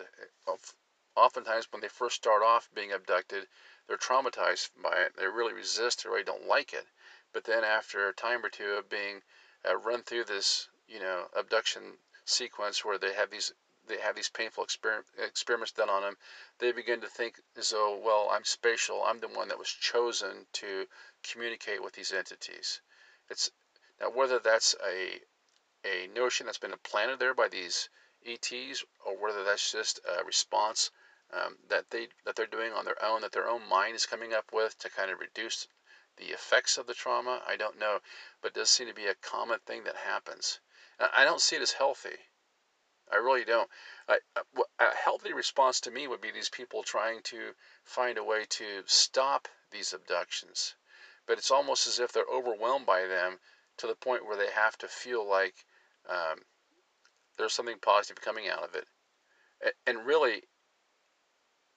Oftentimes, 1.16 1.72
when 1.72 1.82
they 1.82 1.88
first 1.88 2.16
start 2.16 2.42
off 2.42 2.70
being 2.74 2.92
abducted, 2.92 3.48
they're 3.88 3.98
traumatized 3.98 4.70
by 4.82 4.98
it. 5.02 5.16
They 5.16 5.28
really 5.28 5.54
resist, 5.54 6.04
they 6.04 6.10
really 6.10 6.24
don't 6.24 6.48
like 6.48 6.74
it. 6.74 6.88
But 7.32 7.44
then, 7.44 7.64
after 7.64 8.08
a 8.08 8.14
time 8.14 8.44
or 8.44 8.50
two 8.50 8.74
of 8.74 8.90
being 8.90 9.22
uh, 9.68 9.78
run 9.78 10.04
through 10.04 10.26
this, 10.26 10.70
you 10.88 11.00
know, 11.00 11.28
abduction 11.36 11.98
sequence 12.26 12.84
where 12.84 12.98
they 12.98 13.14
have 13.14 13.30
these 13.30 13.54
they 13.88 13.98
have 13.98 14.16
these 14.16 14.30
painful 14.30 14.66
exper- 14.66 15.04
experiments 15.18 15.72
done 15.72 15.90
on 15.90 16.02
them, 16.02 16.18
they 16.60 16.72
begin 16.72 17.02
to 17.02 17.10
think 17.10 17.42
as 17.56 17.72
though, 17.72 17.96
well, 17.98 18.30
I'm 18.32 18.44
spatial. 18.44 19.04
I'm 19.04 19.20
the 19.20 19.28
one 19.28 19.48
that 19.48 19.58
was 19.60 19.70
chosen 19.70 20.48
to 20.54 20.88
communicate 21.24 21.82
with 21.84 21.94
these 21.94 22.12
entities. 22.12 22.82
It's 23.30 23.52
now 24.00 24.10
whether 24.10 24.40
that's 24.40 24.76
a 24.86 25.22
a 25.84 26.08
notion 26.08 26.46
that's 26.46 26.60
been 26.60 26.74
implanted 26.74 27.18
there 27.18 27.34
by 27.34 27.48
these 27.48 27.90
ETs, 28.24 28.84
or 29.04 29.18
whether 29.18 29.44
that's 29.44 29.72
just 29.72 30.00
a 30.06 30.24
response 30.24 30.92
um, 31.34 31.58
that 31.68 31.90
they 31.90 32.08
that 32.24 32.36
they're 32.36 32.46
doing 32.46 32.72
on 32.74 32.86
their 32.86 33.04
own, 33.04 33.22
that 33.22 33.32
their 33.32 33.50
own 33.50 33.68
mind 33.68 33.96
is 33.96 34.06
coming 34.06 34.34
up 34.34 34.54
with 34.54 34.78
to 34.78 34.90
kind 34.90 35.10
of 35.10 35.20
reduce 35.20 35.68
the 36.18 36.32
effects 36.32 36.78
of 36.78 36.86
the 36.86 36.94
trauma. 36.94 37.42
I 37.48 37.56
don't 37.56 37.80
know, 37.80 38.00
but 38.42 38.50
it 38.50 38.56
does 38.56 38.70
seem 38.70 38.88
to 38.88 38.94
be 38.94 39.08
a 39.08 39.16
common 39.16 39.60
thing 39.60 39.84
that 39.86 39.96
happens. 39.96 40.60
I 41.00 41.24
don't 41.24 41.42
see 41.42 41.56
it 41.56 41.62
as 41.64 41.72
healthy. 41.72 42.18
I 43.12 43.18
really 43.18 43.44
don't. 43.44 43.70
I, 44.08 44.20
a 44.80 44.96
healthy 44.96 45.34
response 45.34 45.82
to 45.82 45.92
me 45.92 46.08
would 46.08 46.22
be 46.22 46.32
these 46.32 46.50
people 46.50 46.84
trying 46.84 47.22
to 47.24 47.54
find 47.84 48.18
a 48.18 48.24
way 48.24 48.46
to 48.46 48.84
stop 48.86 49.48
these 49.72 49.94
abductions. 49.94 50.76
But 51.26 51.38
it's 51.38 51.52
almost 51.52 51.88
as 51.88 52.00
if 52.00 52.12
they're 52.12 52.24
overwhelmed 52.32 52.86
by 52.86 53.06
them 53.06 53.40
to 53.78 53.88
the 53.88 53.96
point 53.96 54.26
where 54.26 54.38
they 54.38 54.52
have 54.52 54.78
to 54.80 54.88
feel 54.88 55.28
like 55.28 55.66
um, 56.10 56.46
there's 57.38 57.54
something 57.54 57.80
positive 57.80 58.22
coming 58.22 58.48
out 58.48 58.64
of 58.64 58.76
it. 58.76 58.88
And 59.86 60.06
really, 60.06 60.44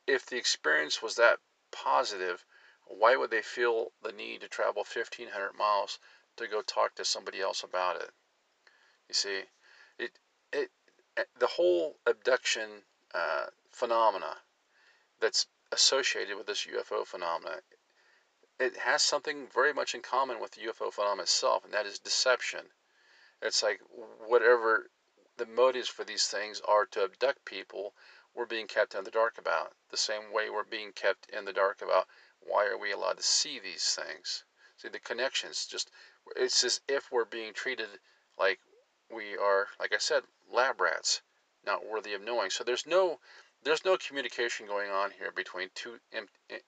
if 0.06 0.26
the 0.26 0.36
experience 0.36 1.02
was 1.02 1.16
that 1.16 1.38
positive, 1.72 2.44
why 2.86 3.16
would 3.16 3.30
they 3.30 3.42
feel 3.42 3.92
the 4.02 4.12
need 4.12 4.40
to 4.42 4.48
travel 4.48 4.84
1,500 4.84 5.54
miles 5.54 5.98
to 6.36 6.46
go 6.46 6.62
talk 6.62 6.94
to 6.94 7.04
somebody 7.04 7.40
else 7.40 7.62
about 7.62 8.00
it? 8.00 8.10
You 9.08 9.14
see, 9.14 9.42
it, 9.98 10.18
it, 10.52 10.70
the 11.38 11.46
whole 11.46 11.96
abduction 12.06 12.82
uh, 13.14 13.46
phenomena 13.70 14.36
that's 15.20 15.46
associated 15.72 16.36
with 16.36 16.46
this 16.46 16.66
UFO 16.66 17.06
phenomena, 17.06 17.60
it 18.58 18.76
has 18.76 19.02
something 19.02 19.46
very 19.52 19.72
much 19.72 19.94
in 19.94 20.02
common 20.02 20.40
with 20.40 20.52
the 20.52 20.62
UFO 20.62 20.92
phenomena 20.92 21.22
itself, 21.22 21.64
and 21.64 21.72
that 21.72 21.86
is 21.86 21.98
deception. 21.98 22.72
It's 23.42 23.62
like 23.62 23.80
whatever 24.26 24.90
the 25.36 25.46
motives 25.46 25.88
for 25.88 26.04
these 26.04 26.28
things 26.28 26.60
are 26.60 26.86
to 26.86 27.04
abduct 27.04 27.44
people, 27.44 27.94
we're 28.34 28.46
being 28.46 28.66
kept 28.66 28.94
in 28.94 29.04
the 29.04 29.10
dark 29.10 29.38
about. 29.38 29.74
The 29.90 29.96
same 29.96 30.32
way 30.32 30.50
we're 30.50 30.64
being 30.64 30.92
kept 30.92 31.28
in 31.30 31.44
the 31.44 31.52
dark 31.52 31.82
about 31.82 32.08
why 32.40 32.66
are 32.66 32.78
we 32.78 32.92
allowed 32.92 33.16
to 33.16 33.22
see 33.22 33.58
these 33.58 33.94
things. 33.94 34.44
See 34.76 34.88
the 34.88 34.98
connections. 34.98 35.66
Just 35.66 35.90
it's 36.36 36.64
as 36.64 36.80
if 36.88 37.10
we're 37.10 37.24
being 37.24 37.52
treated 37.52 37.88
like 38.38 38.60
we 39.10 39.36
are, 39.36 39.68
like 39.78 39.92
I 39.92 39.98
said, 39.98 40.22
lab 40.50 40.80
rats, 40.80 41.22
not 41.64 41.86
worthy 41.86 42.14
of 42.14 42.22
knowing. 42.22 42.50
So 42.50 42.64
there's 42.64 42.86
no 42.86 43.20
there's 43.62 43.84
no 43.84 43.96
communication 43.96 44.66
going 44.66 44.90
on 44.90 45.10
here 45.12 45.32
between 45.32 45.70
two 45.74 45.98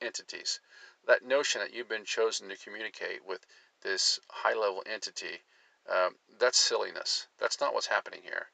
entities. 0.01 0.61
That 1.07 1.23
notion 1.23 1.61
that 1.61 1.75
you've 1.75 1.89
been 1.89 2.07
chosen 2.07 2.49
to 2.49 2.57
communicate 2.57 3.25
with 3.25 3.45
this 3.83 4.19
high 4.31 4.55
level 4.55 4.83
entity, 4.87 5.43
um, 5.89 6.17
that's 6.39 6.59
silliness. 6.59 7.29
That's 7.39 7.61
not 7.61 7.75
what's 7.75 7.87
happening 7.87 8.23
here. 8.23 8.51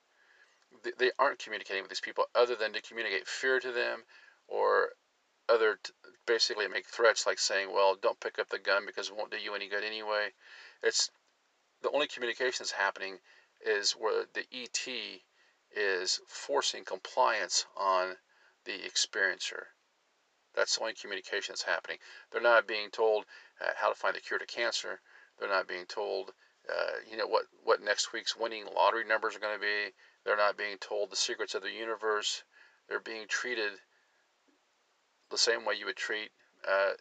They 0.99 1.13
aren't 1.19 1.39
communicating 1.39 1.83
with 1.83 1.91
these 1.91 2.01
people 2.01 2.27
other 2.35 2.57
than 2.57 2.73
to 2.73 2.83
communicate 2.83 3.29
fear 3.29 3.61
to 3.61 3.71
them 3.71 4.05
or 4.49 4.91
other 5.49 5.79
basically 6.27 6.67
make 6.67 6.87
threats 6.87 7.27
like 7.27 7.39
saying, 7.39 7.73
well, 7.73 7.95
don't 7.95 8.21
pick 8.21 8.39
up 8.39 8.49
the 8.49 8.59
gun 8.59 8.87
because 8.87 9.09
it 9.09 9.17
won't 9.17 9.31
do 9.31 9.39
you 9.39 9.55
any 9.55 9.69
good 9.69 9.85
anyway. 9.85 10.31
It's 10.83 11.11
the 11.83 11.91
only 11.91 12.07
communication 12.07 12.65
that's 12.65 12.73
happening 12.73 13.19
is 13.65 13.93
where 13.93 14.27
the 14.35 14.47
ET 14.53 14.89
is 15.75 16.21
forcing 16.27 16.85
compliance 16.85 17.67
on 17.77 18.17
the 18.65 18.79
experiencer. 18.79 19.67
That's 20.55 20.77
the 20.77 20.83
only 20.83 20.95
communication 20.95 21.53
that's 21.53 21.63
happening. 21.63 21.99
They're 22.31 22.41
not 22.41 22.67
being 22.67 22.91
told 22.91 23.25
uh, 23.61 23.73
how 23.77 23.89
to 23.89 23.95
find 23.95 24.15
the 24.15 24.21
cure 24.21 24.39
to 24.39 24.47
cancer. 24.47 25.01
They're 25.39 25.49
not 25.49 25.67
being 25.67 25.87
told, 25.87 26.35
uh, 26.69 26.99
you 27.11 27.17
know, 27.17 27.27
what, 27.27 27.47
what 27.63 27.81
next 27.81 28.13
week's 28.13 28.37
winning 28.37 28.67
lottery 28.67 29.05
numbers 29.05 29.35
are 29.35 29.41
going 29.41 29.59
to 29.59 29.61
be. 29.61 29.95
They're 30.25 30.37
not 30.37 30.59
being 30.59 30.79
told 30.79 31.11
the 31.11 31.17
secrets 31.17 31.55
of 31.55 31.63
the 31.63 31.71
universe. 31.71 32.45
They're 32.89 33.01
being 33.01 33.27
treated 33.29 33.73
the 35.31 35.39
same 35.39 35.65
way 35.65 35.75
you 35.75 35.87
would 35.87 35.97
treat 35.97 36.31
uh, 36.69 36.93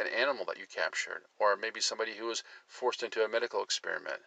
an 0.00 0.08
animal 0.08 0.44
that 0.46 0.58
you 0.58 0.66
captured, 0.66 1.22
or 1.38 1.56
maybe 1.56 1.80
somebody 1.80 2.14
who 2.16 2.26
was 2.26 2.42
forced 2.66 3.04
into 3.04 3.24
a 3.24 3.28
medical 3.28 3.62
experiment. 3.62 4.20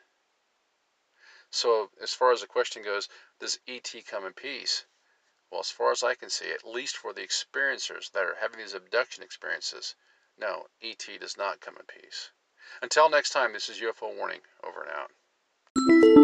So, 1.49 1.91
as 2.01 2.13
far 2.13 2.31
as 2.31 2.41
the 2.41 2.47
question 2.47 2.83
goes, 2.83 3.07
does 3.39 3.59
ET 3.67 3.93
come 4.05 4.25
in 4.25 4.33
peace? 4.33 4.85
Well, 5.49 5.61
as 5.61 5.71
far 5.71 5.91
as 5.91 6.03
I 6.03 6.15
can 6.15 6.29
see, 6.29 6.51
at 6.51 6.67
least 6.67 6.97
for 6.97 7.13
the 7.13 7.25
experiencers 7.25 8.11
that 8.11 8.25
are 8.25 8.35
having 8.35 8.59
these 8.59 8.73
abduction 8.73 9.23
experiences, 9.23 9.95
no, 10.37 10.67
ET 10.81 11.07
does 11.19 11.37
not 11.37 11.61
come 11.61 11.77
in 11.77 11.85
peace. 11.85 12.31
Until 12.81 13.09
next 13.09 13.29
time, 13.29 13.53
this 13.53 13.69
is 13.69 13.79
UFO 13.79 14.15
Warning, 14.15 14.41
over 14.63 14.83
and 14.83 14.91
out. 14.91 16.16